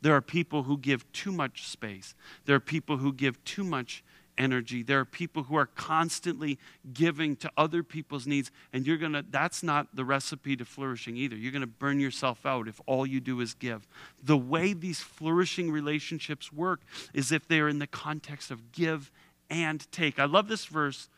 There 0.00 0.14
are 0.14 0.20
people 0.20 0.62
who 0.62 0.78
give 0.78 1.10
too 1.12 1.32
much 1.32 1.66
space. 1.66 2.14
There 2.44 2.56
are 2.56 2.60
people 2.60 2.98
who 2.98 3.12
give 3.12 3.42
too 3.44 3.64
much 3.64 4.04
energy. 4.38 4.82
There 4.82 5.00
are 5.00 5.04
people 5.04 5.42
who 5.42 5.56
are 5.56 5.66
constantly 5.66 6.58
giving 6.92 7.36
to 7.36 7.50
other 7.56 7.82
people's 7.82 8.26
needs, 8.26 8.50
and 8.72 8.86
you're 8.86 8.96
going 8.96 9.12
to, 9.12 9.24
that's 9.28 9.62
not 9.62 9.94
the 9.94 10.04
recipe 10.04 10.56
to 10.56 10.64
flourishing 10.64 11.16
either. 11.16 11.36
You're 11.36 11.52
going 11.52 11.60
to 11.60 11.66
burn 11.66 12.00
yourself 12.00 12.46
out 12.46 12.68
if 12.68 12.80
all 12.86 13.06
you 13.06 13.20
do 13.20 13.40
is 13.40 13.54
give. 13.54 13.86
The 14.22 14.38
way 14.38 14.72
these 14.72 15.00
flourishing 15.00 15.70
relationships 15.70 16.52
work 16.52 16.80
is 17.12 17.32
if 17.32 17.46
they're 17.46 17.68
in 17.68 17.80
the 17.80 17.86
context 17.86 18.50
of 18.50 18.72
give 18.72 19.10
and 19.50 19.90
take. 19.92 20.18
I 20.18 20.24
love 20.24 20.48
this 20.48 20.64
verse. 20.66 21.08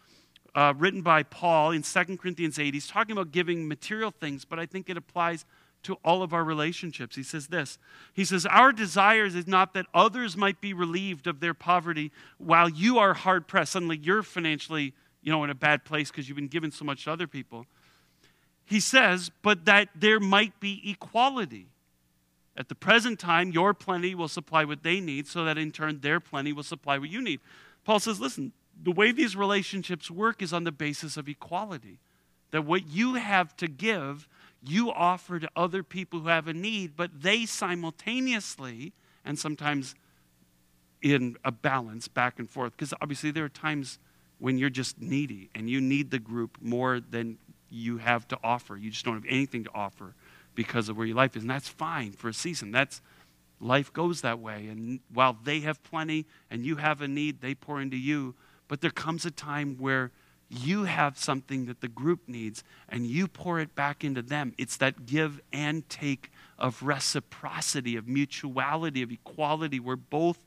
Uh, 0.52 0.74
written 0.76 1.00
by 1.00 1.22
Paul 1.22 1.70
in 1.70 1.82
2 1.82 2.16
Corinthians 2.16 2.58
8. 2.58 2.74
He's 2.74 2.88
talking 2.88 3.12
about 3.12 3.30
giving 3.30 3.68
material 3.68 4.10
things, 4.10 4.44
but 4.44 4.58
I 4.58 4.66
think 4.66 4.90
it 4.90 4.96
applies 4.96 5.44
to 5.82 5.94
all 6.04 6.22
of 6.22 6.32
our 6.32 6.44
relationships. 6.44 7.16
He 7.16 7.22
says 7.22 7.48
this 7.48 7.78
He 8.14 8.24
says, 8.24 8.46
Our 8.46 8.72
desires 8.72 9.34
is 9.34 9.46
not 9.46 9.74
that 9.74 9.86
others 9.94 10.36
might 10.36 10.60
be 10.60 10.72
relieved 10.72 11.26
of 11.26 11.40
their 11.40 11.54
poverty 11.54 12.12
while 12.38 12.68
you 12.68 12.98
are 12.98 13.14
hard 13.14 13.46
pressed. 13.46 13.72
Suddenly 13.72 13.98
you're 14.02 14.22
financially, 14.22 14.92
you 15.22 15.32
know, 15.32 15.44
in 15.44 15.50
a 15.50 15.54
bad 15.54 15.84
place 15.84 16.10
because 16.10 16.28
you've 16.28 16.36
been 16.36 16.48
given 16.48 16.70
so 16.70 16.84
much 16.84 17.04
to 17.04 17.12
other 17.12 17.26
people. 17.26 17.66
He 18.64 18.78
says, 18.78 19.32
but 19.42 19.64
that 19.64 19.88
there 19.96 20.20
might 20.20 20.60
be 20.60 20.80
equality. 20.88 21.66
At 22.56 22.68
the 22.68 22.74
present 22.74 23.18
time, 23.18 23.50
your 23.50 23.74
plenty 23.74 24.14
will 24.14 24.28
supply 24.28 24.64
what 24.64 24.82
they 24.82 25.00
need, 25.00 25.26
so 25.26 25.44
that 25.44 25.58
in 25.58 25.72
turn 25.72 26.00
their 26.00 26.20
plenty 26.20 26.52
will 26.52 26.62
supply 26.62 26.98
what 26.98 27.08
you 27.08 27.20
need. 27.20 27.40
Paul 27.84 27.98
says, 27.98 28.20
listen, 28.20 28.52
the 28.80 28.92
way 28.92 29.12
these 29.12 29.34
relationships 29.34 30.10
work 30.10 30.42
is 30.42 30.52
on 30.52 30.64
the 30.64 30.72
basis 30.72 31.16
of 31.16 31.28
equality. 31.28 31.98
That 32.50 32.64
what 32.64 32.86
you 32.86 33.14
have 33.14 33.56
to 33.56 33.66
give, 33.66 34.28
you 34.62 34.90
offer 34.90 35.38
to 35.38 35.48
other 35.56 35.82
people 35.82 36.20
who 36.20 36.28
have 36.28 36.48
a 36.48 36.52
need, 36.52 36.96
but 36.96 37.22
they 37.22 37.46
simultaneously, 37.46 38.92
and 39.24 39.38
sometimes 39.38 39.94
in 41.02 41.36
a 41.44 41.52
balance 41.52 42.08
back 42.08 42.38
and 42.38 42.48
forth, 42.48 42.72
because 42.72 42.92
obviously 43.00 43.30
there 43.30 43.44
are 43.44 43.48
times 43.48 43.98
when 44.38 44.58
you're 44.58 44.70
just 44.70 45.00
needy 45.00 45.50
and 45.54 45.68
you 45.68 45.80
need 45.80 46.10
the 46.10 46.18
group 46.18 46.58
more 46.60 47.00
than 47.00 47.38
you 47.70 47.98
have 47.98 48.26
to 48.28 48.38
offer. 48.42 48.76
You 48.76 48.90
just 48.90 49.04
don't 49.04 49.14
have 49.14 49.26
anything 49.28 49.64
to 49.64 49.70
offer 49.74 50.14
because 50.54 50.88
of 50.88 50.96
where 50.96 51.06
your 51.06 51.16
life 51.16 51.36
is. 51.36 51.42
And 51.42 51.50
that's 51.50 51.68
fine 51.68 52.12
for 52.12 52.28
a 52.28 52.34
season. 52.34 52.70
That's 52.70 53.00
life 53.60 53.92
goes 53.92 54.22
that 54.22 54.40
way. 54.40 54.66
And 54.66 55.00
while 55.12 55.36
they 55.44 55.60
have 55.60 55.82
plenty 55.82 56.26
and 56.50 56.64
you 56.66 56.76
have 56.76 57.00
a 57.00 57.08
need, 57.08 57.40
they 57.40 57.54
pour 57.54 57.80
into 57.80 57.96
you. 57.96 58.34
But 58.68 58.80
there 58.80 58.90
comes 58.90 59.24
a 59.24 59.30
time 59.30 59.76
where 59.78 60.10
you 60.50 60.84
have 60.84 61.16
something 61.16 61.66
that 61.66 61.80
the 61.80 61.88
group 61.88 62.28
needs 62.28 62.64
and 62.88 63.06
you 63.06 63.28
pour 63.28 63.60
it 63.60 63.74
back 63.76 64.02
into 64.02 64.20
them. 64.20 64.52
It's 64.58 64.76
that 64.78 65.06
give 65.06 65.40
and 65.52 65.88
take 65.88 66.30
of 66.58 66.82
reciprocity, 66.82 67.96
of 67.96 68.08
mutuality, 68.08 69.02
of 69.02 69.12
equality, 69.12 69.78
where 69.78 69.96
both, 69.96 70.40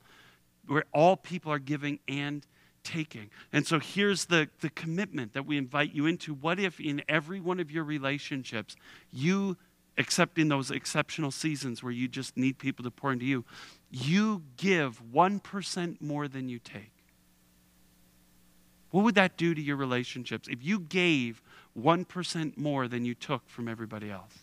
where 0.68 0.84
all 0.94 1.16
people 1.16 1.52
are 1.54 1.60
giving 1.60 2.00
and 2.08 2.46
taking. 2.84 3.30
And 3.54 3.66
so 3.66 3.80
here's 3.80 4.26
the, 4.26 4.50
the 4.60 4.70
commitment 4.70 5.34
that 5.34 5.46
we 5.46 5.58
invite 5.58 5.94
you 5.94 6.06
into. 6.06 6.34
What 6.34 6.60
if 6.60 6.82
in 6.82 7.02
every 7.08 7.40
one 7.40 7.62
of 7.62 7.72
your 7.72 7.86
relationships, 7.86 8.76
you, 9.10 9.56
except 9.98 10.38
in 10.38 10.50
those 10.50 10.70
exceptional 10.70 11.32
seasons 11.32 11.82
where 11.82 11.94
you 11.94 12.10
just 12.10 12.36
need 12.36 12.58
people 12.58 12.84
to 12.84 12.92
pour 12.92 13.14
into 13.14 13.26
you, 13.26 13.46
you 13.90 14.44
give 14.58 15.02
1% 15.14 16.02
more 16.02 16.28
than 16.28 16.50
you 16.50 16.60
take? 16.60 16.93
What 18.94 19.06
would 19.06 19.16
that 19.16 19.38
do 19.38 19.56
to 19.56 19.62
your 19.62 19.76
relationships 19.76 20.48
if 20.48 20.64
you 20.64 20.80
gave 20.80 21.42
1% 21.76 22.58
more 22.58 22.88
than 22.88 23.06
you 23.06 23.16
took 23.16 23.50
from 23.50 23.68
everybody 23.68 24.12
else? 24.12 24.38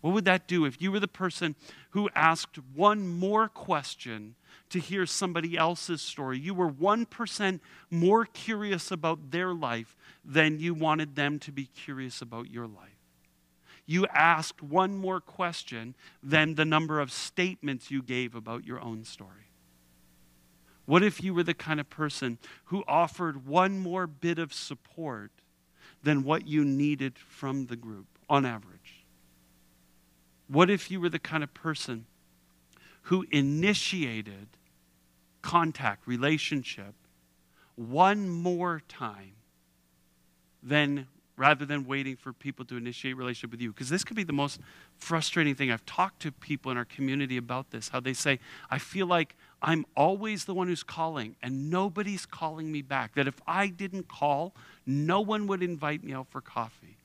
What 0.00 0.12
would 0.12 0.24
that 0.24 0.48
do 0.48 0.64
if 0.64 0.82
you 0.82 0.90
were 0.90 0.98
the 0.98 1.06
person 1.06 1.54
who 1.90 2.10
asked 2.16 2.58
one 2.74 3.06
more 3.06 3.48
question 3.48 4.34
to 4.70 4.80
hear 4.80 5.06
somebody 5.06 5.56
else's 5.56 6.02
story? 6.02 6.36
You 6.40 6.52
were 6.52 6.68
1% 6.68 7.60
more 7.92 8.24
curious 8.24 8.90
about 8.90 9.30
their 9.30 9.54
life 9.54 9.96
than 10.24 10.58
you 10.58 10.74
wanted 10.74 11.14
them 11.14 11.38
to 11.38 11.52
be 11.52 11.66
curious 11.66 12.20
about 12.20 12.50
your 12.50 12.66
life. 12.66 12.98
You 13.86 14.08
asked 14.08 14.64
one 14.64 14.96
more 14.96 15.20
question 15.20 15.94
than 16.24 16.56
the 16.56 16.64
number 16.64 16.98
of 16.98 17.12
statements 17.12 17.88
you 17.88 18.02
gave 18.02 18.34
about 18.34 18.64
your 18.64 18.80
own 18.80 19.04
story. 19.04 19.45
What 20.86 21.02
if 21.02 21.22
you 21.22 21.34
were 21.34 21.42
the 21.42 21.54
kind 21.54 21.80
of 21.80 21.90
person 21.90 22.38
who 22.66 22.84
offered 22.86 23.46
one 23.46 23.78
more 23.78 24.06
bit 24.06 24.38
of 24.38 24.54
support 24.54 25.30
than 26.02 26.22
what 26.22 26.46
you 26.46 26.64
needed 26.64 27.18
from 27.18 27.66
the 27.66 27.76
group 27.76 28.06
on 28.28 28.46
average? 28.46 29.04
What 30.48 30.70
if 30.70 30.90
you 30.90 31.00
were 31.00 31.08
the 31.08 31.18
kind 31.18 31.42
of 31.42 31.52
person 31.52 32.06
who 33.02 33.26
initiated 33.30 34.48
contact, 35.42 36.06
relationship, 36.06 36.94
one 37.74 38.28
more 38.28 38.82
time 38.88 39.34
than 40.62 41.06
rather 41.36 41.66
than 41.66 41.86
waiting 41.86 42.16
for 42.16 42.32
people 42.32 42.64
to 42.64 42.76
initiate 42.76 43.16
relationship 43.16 43.50
with 43.50 43.60
you. 43.60 43.72
Because 43.72 43.88
this 43.88 44.04
could 44.04 44.16
be 44.16 44.24
the 44.24 44.32
most 44.32 44.60
frustrating 44.96 45.54
thing. 45.54 45.70
I've 45.70 45.84
talked 45.84 46.20
to 46.22 46.32
people 46.32 46.70
in 46.70 46.78
our 46.78 46.84
community 46.84 47.36
about 47.36 47.70
this 47.70 47.88
how 47.88 48.00
they 48.00 48.12
say 48.12 48.38
i 48.70 48.78
feel 48.78 49.06
like 49.06 49.36
i'm 49.62 49.84
always 49.96 50.44
the 50.44 50.54
one 50.54 50.68
who's 50.68 50.82
calling 50.82 51.36
and 51.42 51.70
nobody's 51.70 52.26
calling 52.26 52.72
me 52.72 52.82
back. 52.82 53.14
That 53.14 53.28
if 53.28 53.40
i 53.46 53.68
didn't 53.68 54.08
call 54.08 54.54
no 54.86 55.20
one 55.20 55.46
would 55.46 55.62
invite 55.62 56.04
me 56.04 56.12
out 56.14 56.28
for 56.28 56.40
coffee. 56.40 56.96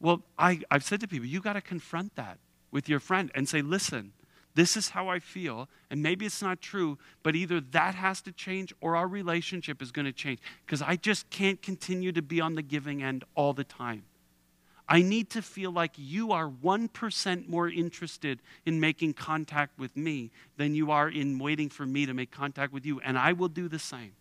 Well 0.00 0.22
I, 0.38 0.60
i've 0.70 0.84
said 0.84 1.00
to 1.00 1.08
people 1.08 1.26
you 1.26 1.40
got 1.40 1.54
to 1.54 1.60
confront 1.60 2.16
that 2.16 2.38
with 2.70 2.88
your 2.88 3.00
friend 3.00 3.30
and 3.34 3.48
say 3.48 3.62
listen 3.62 4.12
this 4.54 4.76
is 4.76 4.90
how 4.90 5.08
I 5.08 5.18
feel. 5.18 5.68
And 5.90 6.02
maybe 6.02 6.26
it's 6.26 6.42
not 6.42 6.60
true, 6.60 6.98
but 7.22 7.36
either 7.36 7.60
that 7.60 7.94
has 7.94 8.20
to 8.22 8.32
change 8.32 8.72
or 8.80 8.96
our 8.96 9.06
relationship 9.06 9.80
is 9.80 9.92
going 9.92 10.06
to 10.06 10.12
change 10.12 10.40
because 10.66 10.82
I 10.82 10.96
just 10.96 11.30
can't 11.30 11.60
continue 11.62 12.12
to 12.12 12.22
be 12.22 12.40
on 12.40 12.54
the 12.54 12.62
giving 12.62 13.02
end 13.02 13.24
all 13.34 13.52
the 13.52 13.64
time. 13.64 14.04
I 14.88 15.02
need 15.02 15.28
to 15.30 15.42
feel 15.42 15.70
like 15.70 15.92
you 15.96 16.32
are 16.32 16.48
1% 16.48 17.48
more 17.48 17.68
interested 17.68 18.40
in 18.64 18.80
making 18.80 19.14
contact 19.14 19.78
with 19.78 19.94
me 19.96 20.30
than 20.56 20.74
you 20.74 20.90
are 20.90 21.10
in 21.10 21.38
waiting 21.38 21.68
for 21.68 21.84
me 21.84 22.06
to 22.06 22.14
make 22.14 22.30
contact 22.30 22.72
with 22.72 22.86
you, 22.86 22.98
and 23.00 23.18
I 23.18 23.34
will 23.34 23.48
do 23.48 23.68
the 23.68 23.78
same. 23.78 24.12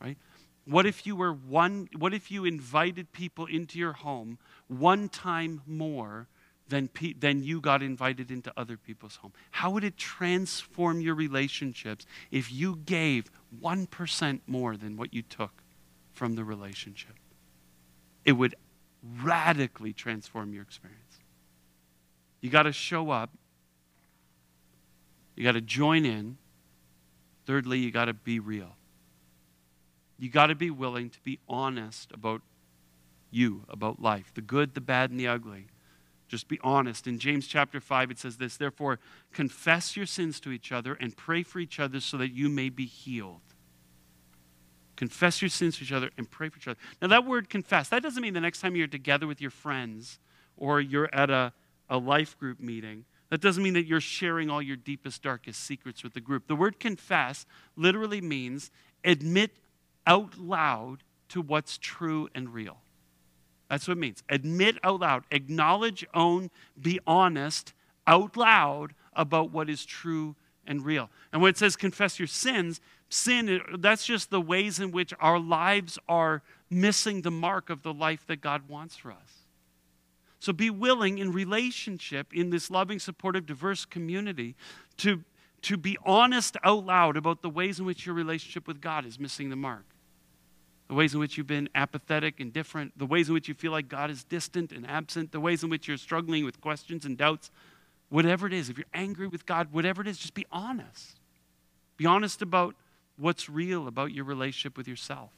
Right? 0.00 0.18
What 0.66 0.84
if 0.84 1.06
you 1.06 1.14
were 1.14 1.32
one 1.32 1.88
what 1.96 2.12
if 2.12 2.30
you 2.30 2.44
invited 2.44 3.12
people 3.12 3.46
into 3.46 3.78
your 3.78 3.92
home 3.92 4.38
one 4.66 5.08
time 5.08 5.60
more 5.66 6.26
then, 6.74 6.88
pe- 6.88 7.12
then 7.12 7.42
you 7.42 7.60
got 7.60 7.82
invited 7.82 8.30
into 8.30 8.52
other 8.56 8.76
people's 8.76 9.16
home? 9.16 9.32
How 9.52 9.70
would 9.70 9.84
it 9.84 9.96
transform 9.96 11.00
your 11.00 11.14
relationships 11.14 12.06
if 12.30 12.52
you 12.52 12.76
gave 12.84 13.30
1% 13.62 14.40
more 14.46 14.76
than 14.76 14.96
what 14.96 15.14
you 15.14 15.22
took 15.22 15.62
from 16.12 16.34
the 16.34 16.44
relationship? 16.44 17.14
It 18.24 18.32
would 18.32 18.54
radically 19.22 19.92
transform 19.92 20.52
your 20.52 20.62
experience. 20.62 21.00
You 22.40 22.50
got 22.50 22.64
to 22.64 22.72
show 22.72 23.10
up, 23.10 23.30
you 25.36 25.44
got 25.44 25.52
to 25.52 25.60
join 25.60 26.04
in. 26.04 26.36
Thirdly, 27.46 27.78
you 27.78 27.90
got 27.90 28.06
to 28.06 28.14
be 28.14 28.38
real. 28.38 28.76
You 30.18 30.30
got 30.30 30.46
to 30.46 30.54
be 30.54 30.70
willing 30.70 31.10
to 31.10 31.20
be 31.20 31.38
honest 31.48 32.10
about 32.12 32.40
you, 33.30 33.64
about 33.68 34.00
life, 34.00 34.32
the 34.34 34.40
good, 34.40 34.74
the 34.74 34.80
bad, 34.80 35.10
and 35.10 35.18
the 35.18 35.26
ugly. 35.26 35.66
Just 36.28 36.48
be 36.48 36.58
honest. 36.62 37.06
In 37.06 37.18
James 37.18 37.46
chapter 37.46 37.80
5, 37.80 38.10
it 38.10 38.18
says 38.18 38.36
this 38.36 38.56
Therefore, 38.56 38.98
confess 39.32 39.96
your 39.96 40.06
sins 40.06 40.40
to 40.40 40.50
each 40.50 40.72
other 40.72 40.94
and 40.94 41.16
pray 41.16 41.42
for 41.42 41.58
each 41.58 41.78
other 41.78 42.00
so 42.00 42.16
that 42.16 42.32
you 42.32 42.48
may 42.48 42.70
be 42.70 42.86
healed. 42.86 43.40
Confess 44.96 45.42
your 45.42 45.48
sins 45.48 45.78
to 45.78 45.84
each 45.84 45.92
other 45.92 46.10
and 46.16 46.30
pray 46.30 46.48
for 46.48 46.58
each 46.58 46.68
other. 46.68 46.78
Now, 47.02 47.08
that 47.08 47.26
word 47.26 47.50
confess, 47.50 47.88
that 47.88 48.02
doesn't 48.02 48.22
mean 48.22 48.34
the 48.34 48.40
next 48.40 48.60
time 48.60 48.76
you're 48.76 48.86
together 48.86 49.26
with 49.26 49.40
your 49.40 49.50
friends 49.50 50.18
or 50.56 50.80
you're 50.80 51.12
at 51.12 51.30
a, 51.30 51.52
a 51.90 51.98
life 51.98 52.38
group 52.38 52.60
meeting. 52.60 53.04
That 53.30 53.40
doesn't 53.40 53.62
mean 53.62 53.74
that 53.74 53.86
you're 53.86 54.00
sharing 54.00 54.50
all 54.50 54.62
your 54.62 54.76
deepest, 54.76 55.22
darkest 55.22 55.60
secrets 55.64 56.04
with 56.04 56.14
the 56.14 56.20
group. 56.20 56.46
The 56.46 56.54
word 56.54 56.78
confess 56.78 57.46
literally 57.76 58.20
means 58.20 58.70
admit 59.02 59.50
out 60.06 60.38
loud 60.38 61.02
to 61.30 61.40
what's 61.40 61.76
true 61.78 62.28
and 62.34 62.54
real. 62.54 62.83
That's 63.68 63.88
what 63.88 63.96
it 63.96 64.00
means. 64.00 64.22
Admit 64.28 64.76
out 64.84 65.00
loud, 65.00 65.24
acknowledge, 65.30 66.06
own, 66.14 66.50
be 66.80 67.00
honest 67.06 67.72
out 68.06 68.36
loud 68.36 68.94
about 69.14 69.50
what 69.50 69.70
is 69.70 69.84
true 69.84 70.36
and 70.66 70.84
real. 70.84 71.10
And 71.32 71.42
when 71.42 71.50
it 71.50 71.58
says 71.58 71.76
confess 71.76 72.18
your 72.18 72.28
sins, 72.28 72.80
sin, 73.08 73.60
that's 73.78 74.06
just 74.06 74.30
the 74.30 74.40
ways 74.40 74.80
in 74.80 74.90
which 74.90 75.12
our 75.20 75.38
lives 75.38 75.98
are 76.08 76.42
missing 76.70 77.22
the 77.22 77.30
mark 77.30 77.70
of 77.70 77.82
the 77.82 77.94
life 77.94 78.26
that 78.26 78.40
God 78.40 78.68
wants 78.68 78.96
for 78.96 79.12
us. 79.12 79.44
So 80.40 80.52
be 80.52 80.68
willing 80.68 81.18
in 81.18 81.32
relationship 81.32 82.34
in 82.34 82.50
this 82.50 82.70
loving, 82.70 82.98
supportive, 82.98 83.46
diverse 83.46 83.86
community 83.86 84.56
to, 84.98 85.24
to 85.62 85.78
be 85.78 85.96
honest 86.04 86.56
out 86.62 86.84
loud 86.84 87.16
about 87.16 87.40
the 87.40 87.48
ways 87.48 87.78
in 87.78 87.86
which 87.86 88.04
your 88.04 88.14
relationship 88.14 88.68
with 88.68 88.80
God 88.80 89.06
is 89.06 89.18
missing 89.18 89.48
the 89.48 89.56
mark 89.56 89.84
the 90.88 90.94
ways 90.94 91.14
in 91.14 91.20
which 91.20 91.38
you've 91.38 91.46
been 91.46 91.68
apathetic, 91.74 92.40
indifferent, 92.40 92.92
the 92.98 93.06
ways 93.06 93.28
in 93.28 93.34
which 93.34 93.48
you 93.48 93.54
feel 93.54 93.72
like 93.72 93.88
God 93.88 94.10
is 94.10 94.24
distant 94.24 94.70
and 94.70 94.86
absent, 94.86 95.32
the 95.32 95.40
ways 95.40 95.62
in 95.62 95.70
which 95.70 95.88
you're 95.88 95.96
struggling 95.96 96.44
with 96.44 96.60
questions 96.60 97.04
and 97.04 97.16
doubts, 97.16 97.50
whatever 98.10 98.46
it 98.46 98.52
is, 98.52 98.68
if 98.68 98.76
you're 98.76 98.86
angry 98.92 99.26
with 99.26 99.46
God, 99.46 99.72
whatever 99.72 100.02
it 100.02 100.08
is, 100.08 100.18
just 100.18 100.34
be 100.34 100.46
honest. 100.52 101.18
Be 101.96 102.06
honest 102.06 102.42
about 102.42 102.74
what's 103.16 103.48
real 103.48 103.86
about 103.88 104.12
your 104.12 104.24
relationship 104.24 104.76
with 104.76 104.86
yourself, 104.86 105.30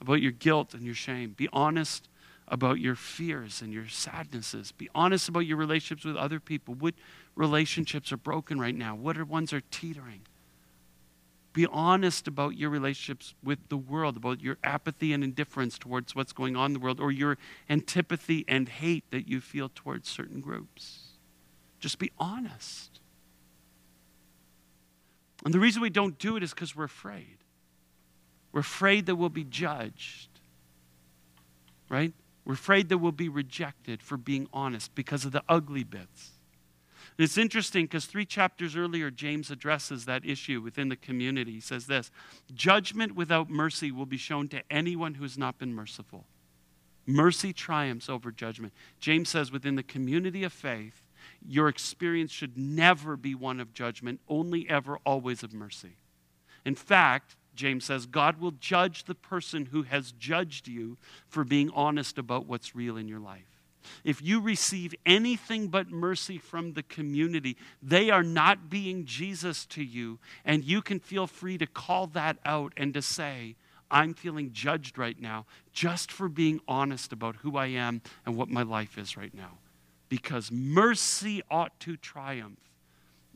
about 0.00 0.20
your 0.20 0.32
guilt 0.32 0.74
and 0.74 0.84
your 0.84 0.94
shame. 0.94 1.34
Be 1.36 1.48
honest 1.52 2.08
about 2.48 2.78
your 2.78 2.94
fears 2.94 3.62
and 3.62 3.72
your 3.72 3.88
sadnesses. 3.88 4.72
Be 4.72 4.88
honest 4.94 5.28
about 5.28 5.40
your 5.40 5.56
relationships 5.56 6.04
with 6.04 6.16
other 6.16 6.40
people. 6.40 6.74
What 6.74 6.94
relationships 7.34 8.12
are 8.12 8.16
broken 8.16 8.60
right 8.60 8.74
now? 8.74 8.94
What 8.94 9.16
are 9.18 9.24
ones 9.24 9.52
are 9.52 9.62
teetering? 9.70 10.22
Be 11.56 11.66
honest 11.72 12.28
about 12.28 12.58
your 12.58 12.68
relationships 12.68 13.32
with 13.42 13.70
the 13.70 13.78
world, 13.78 14.18
about 14.18 14.42
your 14.42 14.58
apathy 14.62 15.14
and 15.14 15.24
indifference 15.24 15.78
towards 15.78 16.14
what's 16.14 16.34
going 16.34 16.54
on 16.54 16.66
in 16.66 16.72
the 16.74 16.80
world, 16.80 17.00
or 17.00 17.10
your 17.10 17.38
antipathy 17.70 18.44
and 18.46 18.68
hate 18.68 19.10
that 19.10 19.26
you 19.26 19.40
feel 19.40 19.70
towards 19.74 20.06
certain 20.06 20.42
groups. 20.42 21.12
Just 21.80 21.98
be 21.98 22.12
honest. 22.18 23.00
And 25.46 25.54
the 25.54 25.58
reason 25.58 25.80
we 25.80 25.88
don't 25.88 26.18
do 26.18 26.36
it 26.36 26.42
is 26.42 26.52
because 26.52 26.76
we're 26.76 26.84
afraid. 26.84 27.38
We're 28.52 28.60
afraid 28.60 29.06
that 29.06 29.16
we'll 29.16 29.30
be 29.30 29.44
judged, 29.44 30.28
right? 31.88 32.12
We're 32.44 32.52
afraid 32.52 32.90
that 32.90 32.98
we'll 32.98 33.12
be 33.12 33.30
rejected 33.30 34.02
for 34.02 34.18
being 34.18 34.46
honest 34.52 34.94
because 34.94 35.24
of 35.24 35.32
the 35.32 35.42
ugly 35.48 35.84
bits. 35.84 36.32
And 37.16 37.24
it's 37.24 37.38
interesting 37.38 37.84
because 37.84 38.06
three 38.06 38.26
chapters 38.26 38.76
earlier, 38.76 39.10
James 39.10 39.50
addresses 39.50 40.04
that 40.04 40.24
issue 40.24 40.60
within 40.60 40.88
the 40.88 40.96
community. 40.96 41.52
He 41.52 41.60
says 41.60 41.86
this 41.86 42.10
Judgment 42.54 43.14
without 43.14 43.50
mercy 43.50 43.90
will 43.90 44.06
be 44.06 44.16
shown 44.16 44.48
to 44.48 44.62
anyone 44.70 45.14
who 45.14 45.22
has 45.22 45.38
not 45.38 45.58
been 45.58 45.74
merciful. 45.74 46.24
Mercy 47.06 47.52
triumphs 47.52 48.08
over 48.08 48.32
judgment. 48.32 48.72
James 48.98 49.28
says 49.28 49.52
within 49.52 49.76
the 49.76 49.82
community 49.82 50.42
of 50.42 50.52
faith, 50.52 51.02
your 51.46 51.68
experience 51.68 52.32
should 52.32 52.58
never 52.58 53.16
be 53.16 53.34
one 53.34 53.60
of 53.60 53.72
judgment, 53.72 54.20
only 54.28 54.68
ever, 54.68 54.98
always 55.04 55.42
of 55.42 55.52
mercy. 55.52 55.96
In 56.64 56.74
fact, 56.74 57.36
James 57.54 57.84
says, 57.84 58.06
God 58.06 58.40
will 58.40 58.52
judge 58.52 59.04
the 59.04 59.14
person 59.14 59.66
who 59.66 59.82
has 59.84 60.12
judged 60.12 60.68
you 60.68 60.98
for 61.28 61.44
being 61.44 61.70
honest 61.74 62.18
about 62.18 62.46
what's 62.46 62.74
real 62.74 62.96
in 62.96 63.08
your 63.08 63.20
life. 63.20 63.55
If 64.04 64.22
you 64.22 64.40
receive 64.40 64.94
anything 65.04 65.68
but 65.68 65.90
mercy 65.90 66.38
from 66.38 66.72
the 66.72 66.82
community, 66.82 67.56
they 67.82 68.10
are 68.10 68.22
not 68.22 68.68
being 68.70 69.04
Jesus 69.04 69.66
to 69.66 69.82
you. 69.82 70.18
And 70.44 70.64
you 70.64 70.82
can 70.82 71.00
feel 71.00 71.26
free 71.26 71.58
to 71.58 71.66
call 71.66 72.06
that 72.08 72.38
out 72.44 72.72
and 72.76 72.92
to 72.94 73.02
say, 73.02 73.56
I'm 73.90 74.14
feeling 74.14 74.52
judged 74.52 74.98
right 74.98 75.20
now 75.20 75.46
just 75.72 76.10
for 76.10 76.28
being 76.28 76.60
honest 76.66 77.12
about 77.12 77.36
who 77.36 77.56
I 77.56 77.66
am 77.66 78.02
and 78.24 78.36
what 78.36 78.48
my 78.48 78.62
life 78.62 78.98
is 78.98 79.16
right 79.16 79.34
now. 79.34 79.58
Because 80.08 80.50
mercy 80.50 81.42
ought 81.50 81.78
to 81.80 81.96
triumph 81.96 82.60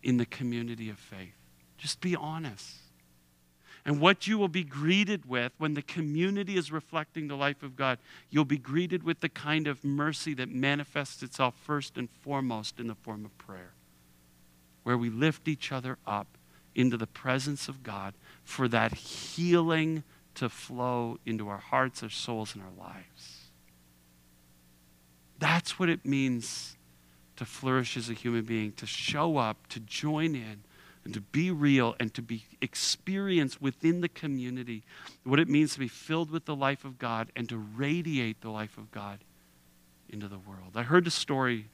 in 0.02 0.16
the 0.16 0.26
community 0.26 0.90
of 0.90 0.98
faith. 0.98 1.34
Just 1.78 2.00
be 2.00 2.16
honest. 2.16 2.76
And 3.84 4.00
what 4.00 4.26
you 4.26 4.36
will 4.36 4.48
be 4.48 4.64
greeted 4.64 5.28
with 5.28 5.52
when 5.58 5.74
the 5.74 5.82
community 5.82 6.56
is 6.56 6.70
reflecting 6.70 7.28
the 7.28 7.36
life 7.36 7.62
of 7.62 7.76
God, 7.76 7.98
you'll 8.28 8.44
be 8.44 8.58
greeted 8.58 9.02
with 9.02 9.20
the 9.20 9.28
kind 9.28 9.66
of 9.66 9.82
mercy 9.84 10.34
that 10.34 10.50
manifests 10.50 11.22
itself 11.22 11.54
first 11.62 11.96
and 11.96 12.10
foremost 12.10 12.78
in 12.78 12.88
the 12.88 12.94
form 12.94 13.24
of 13.24 13.36
prayer, 13.38 13.72
where 14.82 14.98
we 14.98 15.08
lift 15.08 15.48
each 15.48 15.72
other 15.72 15.96
up 16.06 16.26
into 16.74 16.96
the 16.96 17.06
presence 17.06 17.68
of 17.68 17.82
God 17.82 18.14
for 18.44 18.68
that 18.68 18.94
healing 18.94 20.02
to 20.34 20.48
flow 20.48 21.18
into 21.26 21.48
our 21.48 21.58
hearts, 21.58 22.02
our 22.02 22.10
souls, 22.10 22.54
and 22.54 22.62
our 22.62 22.86
lives. 22.86 23.50
That's 25.38 25.78
what 25.78 25.88
it 25.88 26.04
means 26.04 26.76
to 27.36 27.46
flourish 27.46 27.96
as 27.96 28.10
a 28.10 28.12
human 28.12 28.44
being, 28.44 28.72
to 28.72 28.86
show 28.86 29.38
up, 29.38 29.66
to 29.68 29.80
join 29.80 30.34
in 30.34 30.62
and 31.04 31.14
to 31.14 31.20
be 31.20 31.50
real 31.50 31.94
and 31.98 32.12
to 32.14 32.22
be 32.22 32.44
experienced 32.60 33.60
within 33.60 34.00
the 34.00 34.08
community 34.08 34.82
what 35.24 35.40
it 35.40 35.48
means 35.48 35.74
to 35.74 35.78
be 35.78 35.88
filled 35.88 36.30
with 36.30 36.44
the 36.44 36.56
life 36.56 36.84
of 36.84 36.98
God 36.98 37.30
and 37.34 37.48
to 37.48 37.56
radiate 37.56 38.40
the 38.42 38.50
life 38.50 38.76
of 38.76 38.90
God 38.90 39.20
into 40.08 40.28
the 40.28 40.38
world. 40.38 40.72
I 40.74 40.82
heard 40.82 41.06
a 41.06 41.10
story 41.10 41.66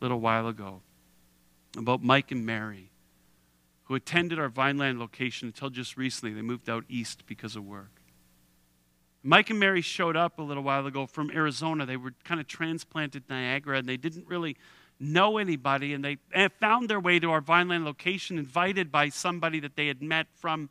a 0.00 0.04
little 0.04 0.20
while 0.20 0.48
ago 0.48 0.80
about 1.76 2.02
Mike 2.02 2.30
and 2.30 2.44
Mary 2.44 2.90
who 3.84 3.94
attended 3.94 4.38
our 4.38 4.48
Vineland 4.48 4.98
location 4.98 5.48
until 5.48 5.70
just 5.70 5.96
recently. 5.96 6.34
They 6.34 6.42
moved 6.42 6.68
out 6.68 6.84
east 6.88 7.24
because 7.26 7.54
of 7.54 7.64
work. 7.64 8.00
Mike 9.22 9.50
and 9.50 9.58
Mary 9.58 9.80
showed 9.80 10.16
up 10.16 10.38
a 10.38 10.42
little 10.42 10.62
while 10.62 10.86
ago 10.86 11.06
from 11.06 11.30
Arizona. 11.30 11.86
They 11.86 11.96
were 11.96 12.14
kind 12.24 12.40
of 12.40 12.46
transplanted 12.46 13.24
Niagara 13.28 13.78
and 13.78 13.88
they 13.88 13.96
didn't 13.96 14.26
really 14.26 14.56
know 15.00 15.38
anybody, 15.38 15.92
and 15.92 16.04
they 16.04 16.18
found 16.60 16.88
their 16.88 17.00
way 17.00 17.18
to 17.18 17.30
our 17.30 17.40
Vineland 17.40 17.84
location, 17.84 18.38
invited 18.38 18.90
by 18.92 19.08
somebody 19.08 19.60
that 19.60 19.76
they 19.76 19.86
had 19.86 20.02
met 20.02 20.26
from 20.34 20.70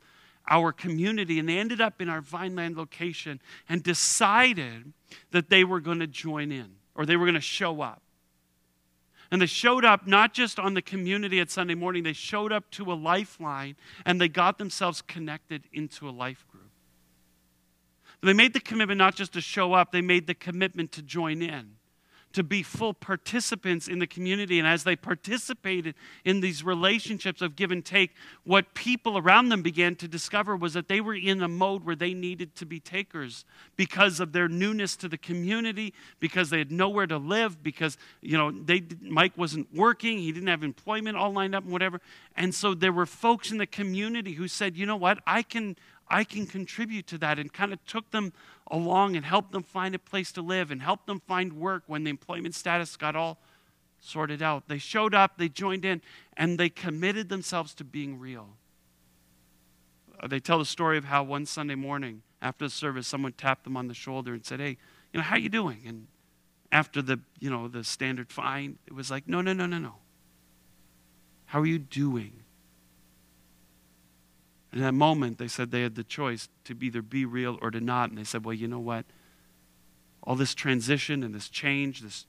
our 0.50 0.72
community. 0.72 1.40
And 1.40 1.48
they 1.48 1.58
ended 1.58 1.82
up 1.82 2.02
in 2.02 2.10
our 2.10 2.22
Vineland 2.22 2.76
location 2.78 3.40
and 3.70 3.84
decided 3.84 4.94
that 5.32 5.50
they 5.50 5.64
were 5.64 5.80
going 5.80 6.00
to 6.00 6.08
join 6.08 6.52
in 6.52 6.76
or 6.96 7.06
they 7.06 7.16
were 7.16 7.26
going 7.26 7.36
to 7.36 7.42
show 7.42 7.82
up. 7.82 8.02
And 9.32 9.42
they 9.42 9.48
showed 9.48 9.84
up 9.84 10.06
not 10.06 10.34
just 10.34 10.60
on 10.60 10.76
the 10.76 10.82
community 10.82 11.40
at 11.40 11.50
Sunday 11.50 11.74
morning, 11.74 12.04
they 12.04 12.14
showed 12.14 12.52
up 12.52 12.70
to 12.72 12.92
a 12.92 12.94
lifeline 12.94 13.76
and 14.06 14.22
they 14.22 14.28
got 14.28 14.60
themselves 14.60 15.02
connected 15.02 15.64
into 15.74 16.08
a 16.08 16.12
life 16.12 16.46
group. 16.52 16.70
They 18.22 18.34
made 18.34 18.54
the 18.54 18.60
commitment 18.60 19.00
not 19.00 19.16
just 19.16 19.34
to 19.34 19.42
show 19.42 19.74
up, 19.74 19.92
they 19.92 20.02
made 20.02 20.28
the 20.28 20.34
commitment 20.34 20.92
to 20.94 21.02
join 21.02 21.42
in 21.42 21.76
to 22.34 22.43
be 22.43 22.63
full 22.63 22.93
participants 22.93 23.88
in 23.88 24.00
the 24.00 24.08
community. 24.08 24.60
And 24.60 24.67
as 24.67 24.84
they 24.84 24.96
participated 24.96 25.96
in 26.26 26.41
these 26.41 26.63
relationships 26.63 27.41
of 27.41 27.56
give 27.56 27.72
and 27.72 27.86
take, 27.86 28.12
what 28.43 28.74
people 28.74 29.17
around 29.17 29.50
them 29.50 29.62
began 29.62 29.96
to 29.98 30.08
discover 30.08 30.56
was 30.56 30.74
that 30.74 30.88
they 30.88 31.00
were 31.00 31.15
in 31.15 31.41
a 31.41 31.48
mode 31.48 31.86
where 31.86 31.96
they 31.96 32.13
needed 32.13 32.56
to 32.56 32.65
be 32.65 32.80
takers 32.80 33.46
because 33.76 34.19
of 34.19 34.32
their 34.34 34.48
newness 34.48 34.96
to 34.98 35.08
the 35.08 35.17
community, 35.17 35.93
because 36.19 36.50
they 36.50 36.58
had 36.58 36.72
nowhere 36.72 37.08
to 37.08 37.17
live, 37.17 37.63
because, 37.63 37.98
you 38.22 38.38
know, 38.38 38.52
they, 38.52 38.84
Mike 39.02 39.38
wasn't 39.38 39.74
working, 39.74 40.17
he 40.17 40.32
didn't 40.32 40.50
have 40.50 40.63
employment 40.63 41.17
all 41.17 41.32
lined 41.32 41.56
up 41.56 41.63
and 41.63 41.72
whatever. 41.72 42.02
And 42.36 42.54
so 42.54 42.74
there 42.74 42.91
were 42.91 43.06
folks 43.06 43.52
in 43.52 43.58
the 43.60 43.67
community 43.67 44.34
who 44.34 44.48
said, 44.48 44.76
you 44.76 44.86
know 44.86 44.96
what, 44.96 45.19
I 45.28 45.43
can, 45.43 45.76
I 46.08 46.24
can 46.24 46.46
contribute 46.46 47.08
to 47.08 47.18
that 47.20 47.39
and 47.39 47.52
kind 47.52 47.74
of 47.74 47.84
took 47.86 48.12
them 48.12 48.34
along 48.70 49.16
and 49.16 49.26
helped 49.26 49.52
them 49.52 49.63
find 49.63 49.96
a 49.96 50.00
place 50.00 50.32
to 50.34 50.42
live 50.42 50.72
and 50.72 50.82
helped 50.82 51.08
them 51.08 51.22
find 51.28 51.54
work 51.54 51.84
when 51.88 52.04
the 52.04 52.10
employment 52.10 52.56
status 52.56 52.96
got 52.96 53.16
all 53.16 53.39
sorted 54.00 54.42
out. 54.42 54.68
They 54.68 54.78
showed 54.78 55.13
up, 55.13 55.38
they 55.38 55.50
joined 55.50 55.86
in, 55.86 56.02
and 56.36 56.58
they 56.58 56.70
committed 56.70 57.30
themselves 57.30 57.74
to 57.76 57.84
being 57.84 58.20
real. 58.20 58.50
Uh, 60.20 60.28
they 60.28 60.39
tell 60.39 60.60
the 60.60 60.66
story 60.66 60.98
of 60.98 61.06
how 61.06 61.24
one 61.24 61.46
Sunday 61.46 61.76
morning 61.76 62.22
after 62.42 62.66
the 62.66 62.70
service, 62.70 63.08
someone 63.08 63.32
tapped 63.34 63.63
them 63.63 63.78
on 63.78 63.88
the 63.88 63.94
shoulder 63.94 64.34
and 64.34 64.46
said, 64.46 64.60
Hey, 64.60 64.78
you 65.13 65.20
know, 65.20 65.22
how 65.22 65.38
you 65.38 65.50
doing? 65.50 65.84
And 65.88 66.08
after 66.74 67.02
the, 67.02 67.20
you 67.39 67.50
know, 67.50 67.68
the 67.68 67.84
standard 67.84 68.32
fine, 68.32 68.78
it 68.88 68.94
was 68.94 69.12
like, 69.12 69.28
no, 69.28 69.42
no, 69.42 69.54
no, 69.54 69.66
no, 69.66 69.78
no. 69.78 69.94
How 71.46 71.62
are 71.62 71.66
you 71.66 71.78
doing? 71.78 72.42
In 74.74 74.80
that 74.80 74.94
moment, 74.94 75.38
they 75.38 75.48
said 75.48 75.70
they 75.70 75.84
had 75.84 75.94
the 75.94 76.04
choice 76.04 76.50
to 76.64 76.76
either 76.82 77.04
be 77.04 77.26
real 77.26 77.60
or 77.62 77.70
to 77.70 77.80
not. 77.80 78.10
And 78.10 78.18
they 78.18 78.24
said, 78.24 78.44
well, 78.44 78.56
you 78.56 78.68
know 78.68 78.80
what? 78.80 79.06
All 80.24 80.36
this 80.36 80.56
transition 80.56 81.22
and 81.24 81.34
this 81.34 81.48
change, 81.48 82.02
this 82.02 82.26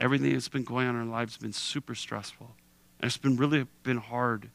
everything 0.00 0.32
that's 0.32 0.48
been 0.48 0.64
going 0.64 0.88
on 0.88 0.94
in 0.94 1.02
our 1.02 1.06
lives 1.06 1.34
has 1.34 1.42
been 1.42 1.52
super 1.52 1.94
stressful. 1.94 2.50
And 2.98 3.08
it's 3.08 3.18
been 3.18 3.36
really 3.36 3.66
been 3.82 3.98
hard 3.98 4.48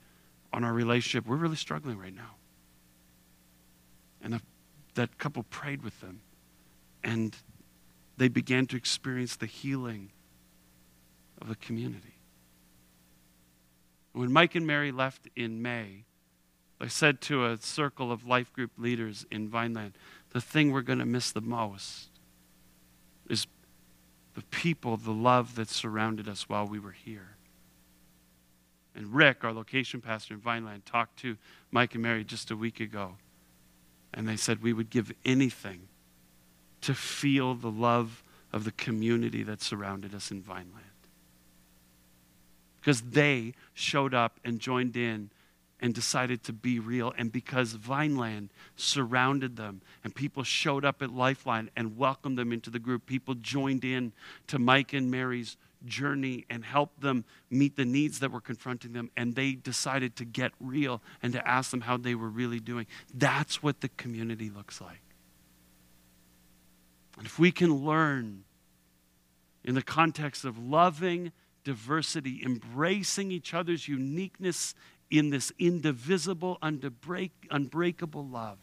on 0.51 0.63
our 0.63 0.73
relationship. 0.73 1.27
We're 1.27 1.35
really 1.35 1.55
struggling 1.55 1.99
right 1.99 2.15
now. 2.15 2.35
And 4.23 4.33
the, 4.33 4.41
that 4.95 5.19
couple 5.19 5.43
prayed 5.43 5.83
with 5.83 5.99
them. 6.01 6.21
And 7.03 7.35
they 8.17 8.29
began 8.29 8.65
to 8.67 8.77
experience 8.77 9.35
the 9.35 9.45
healing 9.45 10.11
of 11.39 11.49
the 11.49 11.55
community. 11.55 12.15
When 14.13 14.31
Mike 14.31 14.55
and 14.55 14.65
Mary 14.65 14.91
left 14.91 15.27
in 15.35 15.61
May, 15.61 16.05
I 16.81 16.87
said 16.87 17.21
to 17.21 17.45
a 17.45 17.57
circle 17.61 18.11
of 18.11 18.25
life 18.25 18.51
group 18.51 18.71
leaders 18.77 19.25
in 19.29 19.47
Vineland, 19.47 19.93
the 20.31 20.41
thing 20.41 20.71
we're 20.71 20.81
going 20.81 20.99
to 20.99 21.05
miss 21.05 21.31
the 21.31 21.41
most 21.41 22.09
is 23.29 23.45
the 24.33 24.41
people, 24.43 24.97
the 24.97 25.11
love 25.11 25.55
that 25.55 25.69
surrounded 25.69 26.27
us 26.27 26.49
while 26.49 26.65
we 26.65 26.79
were 26.79 26.91
here. 26.91 27.35
And 28.95 29.13
Rick, 29.13 29.43
our 29.43 29.53
location 29.53 30.01
pastor 30.01 30.33
in 30.33 30.39
Vineland, 30.39 30.85
talked 30.85 31.19
to 31.19 31.37
Mike 31.69 31.93
and 31.93 32.03
Mary 32.03 32.23
just 32.23 32.49
a 32.49 32.55
week 32.55 32.79
ago. 32.79 33.17
And 34.13 34.27
they 34.27 34.35
said 34.35 34.61
we 34.61 34.73
would 34.73 34.89
give 34.89 35.13
anything 35.23 35.87
to 36.81 36.93
feel 36.93 37.53
the 37.53 37.71
love 37.71 38.23
of 38.51 38.63
the 38.63 38.71
community 38.71 39.43
that 39.43 39.61
surrounded 39.61 40.15
us 40.15 40.31
in 40.31 40.41
Vineland. 40.41 40.85
Because 42.79 43.01
they 43.01 43.53
showed 43.73 44.13
up 44.13 44.39
and 44.43 44.59
joined 44.59 44.97
in 44.97 45.29
and 45.81 45.93
decided 45.93 46.43
to 46.43 46.53
be 46.53 46.79
real. 46.79 47.13
And 47.17 47.31
because 47.31 47.73
Vineland 47.73 48.51
surrounded 48.75 49.55
them 49.55 49.81
and 50.03 50.13
people 50.13 50.43
showed 50.43 50.85
up 50.85 51.01
at 51.01 51.11
Lifeline 51.11 51.69
and 51.75 51.97
welcomed 51.97 52.37
them 52.37 52.53
into 52.53 52.69
the 52.69 52.79
group, 52.79 53.05
people 53.05 53.33
joined 53.35 53.83
in 53.83 54.13
to 54.47 54.59
Mike 54.59 54.93
and 54.93 55.09
Mary's 55.09 55.57
journey 55.83 56.45
and 56.49 56.63
helped 56.63 57.01
them 57.01 57.25
meet 57.49 57.75
the 57.75 57.85
needs 57.85 58.19
that 58.19 58.31
were 58.31 58.41
confronting 58.41 58.93
them. 58.93 59.09
And 59.17 59.35
they 59.35 59.53
decided 59.53 60.15
to 60.17 60.25
get 60.25 60.51
real 60.59 61.01
and 61.23 61.33
to 61.33 61.47
ask 61.47 61.71
them 61.71 61.81
how 61.81 61.97
they 61.97 62.13
were 62.13 62.29
really 62.29 62.59
doing. 62.59 62.85
That's 63.13 63.63
what 63.63 63.81
the 63.81 63.89
community 63.89 64.49
looks 64.49 64.79
like. 64.79 65.01
And 67.17 67.25
if 67.25 67.39
we 67.39 67.51
can 67.51 67.73
learn 67.73 68.43
in 69.63 69.75
the 69.75 69.81
context 69.81 70.45
of 70.45 70.57
loving 70.57 71.31
diversity, 71.63 72.41
embracing 72.43 73.31
each 73.31 73.53
other's 73.53 73.87
uniqueness 73.87 74.73
in 75.11 75.29
this 75.29 75.51
indivisible, 75.59 76.57
unbreak, 76.63 77.31
unbreakable 77.51 78.25
love, 78.25 78.57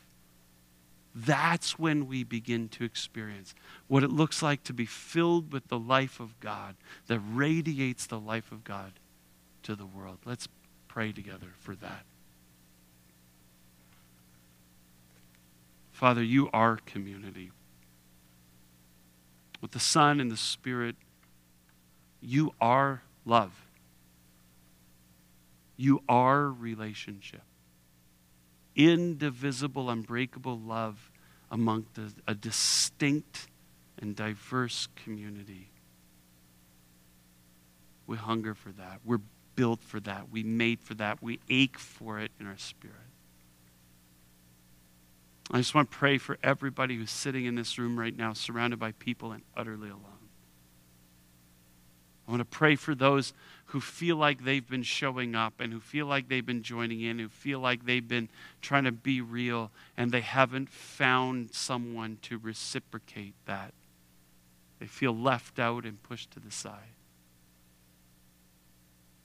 that's 1.14 1.78
when 1.78 2.08
we 2.08 2.24
begin 2.24 2.68
to 2.68 2.84
experience 2.84 3.54
what 3.86 4.02
it 4.02 4.10
looks 4.10 4.42
like 4.42 4.64
to 4.64 4.72
be 4.72 4.86
filled 4.86 5.52
with 5.52 5.68
the 5.68 5.78
life 5.78 6.20
of 6.20 6.38
God 6.40 6.74
that 7.06 7.20
radiates 7.20 8.06
the 8.06 8.18
life 8.18 8.50
of 8.50 8.64
God 8.64 8.92
to 9.64 9.74
the 9.74 9.86
world. 9.86 10.18
Let's 10.24 10.48
pray 10.86 11.12
together 11.12 11.48
for 11.58 11.74
that. 11.76 12.04
Father, 15.92 16.22
you 16.22 16.48
are 16.52 16.78
community. 16.86 17.50
With 19.60 19.72
the 19.72 19.80
Son 19.80 20.20
and 20.20 20.30
the 20.30 20.36
Spirit, 20.36 20.94
you 22.20 22.54
are 22.60 23.02
love. 23.26 23.67
You 25.78 26.02
are 26.08 26.50
relationship. 26.50 27.40
Indivisible, 28.76 29.88
unbreakable 29.88 30.58
love 30.58 31.10
among 31.50 31.86
the, 31.94 32.12
a 32.26 32.34
distinct 32.34 33.48
and 34.00 34.14
diverse 34.14 34.88
community. 34.96 35.70
We 38.06 38.16
hunger 38.16 38.54
for 38.54 38.70
that. 38.72 39.00
We're 39.04 39.20
built 39.54 39.80
for 39.82 40.00
that. 40.00 40.30
We 40.30 40.42
made 40.42 40.80
for 40.80 40.94
that. 40.94 41.22
We 41.22 41.40
ache 41.48 41.78
for 41.78 42.18
it 42.18 42.32
in 42.40 42.46
our 42.46 42.58
spirit. 42.58 42.96
I 45.50 45.58
just 45.58 45.74
want 45.74 45.90
to 45.90 45.96
pray 45.96 46.18
for 46.18 46.38
everybody 46.42 46.96
who's 46.96 47.10
sitting 47.10 47.44
in 47.44 47.54
this 47.54 47.78
room 47.78 47.98
right 47.98 48.14
now, 48.14 48.32
surrounded 48.34 48.78
by 48.78 48.92
people 48.92 49.32
and 49.32 49.42
utterly 49.56 49.88
alone. 49.88 50.17
I 52.28 52.30
want 52.30 52.40
to 52.40 52.44
pray 52.44 52.76
for 52.76 52.94
those 52.94 53.32
who 53.66 53.80
feel 53.80 54.16
like 54.16 54.44
they've 54.44 54.66
been 54.68 54.82
showing 54.82 55.34
up 55.34 55.54
and 55.60 55.72
who 55.72 55.80
feel 55.80 56.04
like 56.04 56.28
they've 56.28 56.44
been 56.44 56.62
joining 56.62 57.00
in, 57.00 57.18
who 57.18 57.28
feel 57.28 57.58
like 57.58 57.86
they've 57.86 58.06
been 58.06 58.28
trying 58.60 58.84
to 58.84 58.92
be 58.92 59.22
real 59.22 59.70
and 59.96 60.12
they 60.12 60.20
haven't 60.20 60.68
found 60.68 61.54
someone 61.54 62.18
to 62.22 62.36
reciprocate 62.36 63.34
that. 63.46 63.72
They 64.78 64.86
feel 64.86 65.16
left 65.16 65.58
out 65.58 65.84
and 65.84 66.02
pushed 66.02 66.30
to 66.32 66.40
the 66.40 66.50
side. 66.50 66.94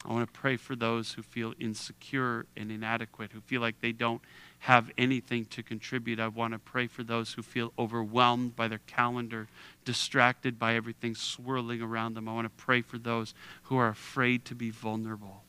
I 0.05 0.11
want 0.11 0.33
to 0.33 0.39
pray 0.39 0.55
for 0.55 0.75
those 0.75 1.13
who 1.13 1.21
feel 1.21 1.53
insecure 1.59 2.45
and 2.55 2.71
inadequate, 2.71 3.31
who 3.33 3.41
feel 3.41 3.61
like 3.61 3.81
they 3.81 3.91
don't 3.91 4.21
have 4.63 4.89
anything 4.97 5.43
to 5.43 5.61
contribute. 5.61 6.21
I 6.21 6.29
want 6.29 6.53
to 6.53 6.59
pray 6.59 6.87
for 6.87 7.03
those 7.03 7.33
who 7.33 7.41
feel 7.41 7.73
overwhelmed 7.77 8.55
by 8.55 8.69
their 8.69 8.79
calendar, 8.87 9.49
distracted 9.83 10.57
by 10.57 10.75
everything 10.75 11.15
swirling 11.15 11.81
around 11.81 12.13
them. 12.13 12.29
I 12.29 12.33
want 12.33 12.45
to 12.45 12.63
pray 12.63 12.81
for 12.81 12.97
those 12.97 13.33
who 13.63 13.75
are 13.75 13.89
afraid 13.89 14.45
to 14.45 14.55
be 14.55 14.69
vulnerable. 14.69 15.43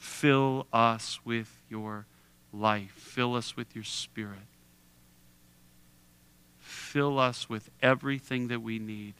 Fill 0.00 0.66
us 0.72 1.20
with 1.24 1.56
your 1.70 2.06
life, 2.52 2.90
fill 2.96 3.36
us 3.36 3.56
with 3.56 3.76
your 3.76 3.84
spirit. 3.84 4.48
Fill 6.58 7.20
us 7.20 7.48
with 7.48 7.70
everything 7.80 8.48
that 8.48 8.60
we 8.60 8.80
need 8.80 9.14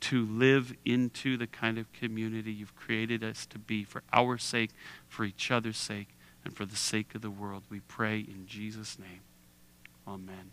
to 0.00 0.26
live 0.26 0.74
into 0.84 1.36
the 1.36 1.46
kind 1.46 1.78
of 1.78 1.92
community 1.92 2.52
you've 2.52 2.74
created 2.74 3.22
us 3.22 3.46
to 3.46 3.60
be 3.60 3.84
for 3.84 4.02
our 4.12 4.38
sake, 4.38 4.70
for 5.08 5.24
each 5.24 5.52
other's 5.52 5.78
sake, 5.78 6.08
and 6.44 6.56
for 6.56 6.64
the 6.64 6.76
sake 6.76 7.14
of 7.14 7.22
the 7.22 7.30
world. 7.30 7.64
We 7.70 7.80
pray 7.80 8.18
in 8.18 8.46
Jesus' 8.46 8.98
name. 8.98 9.20
Amen. 10.06 10.50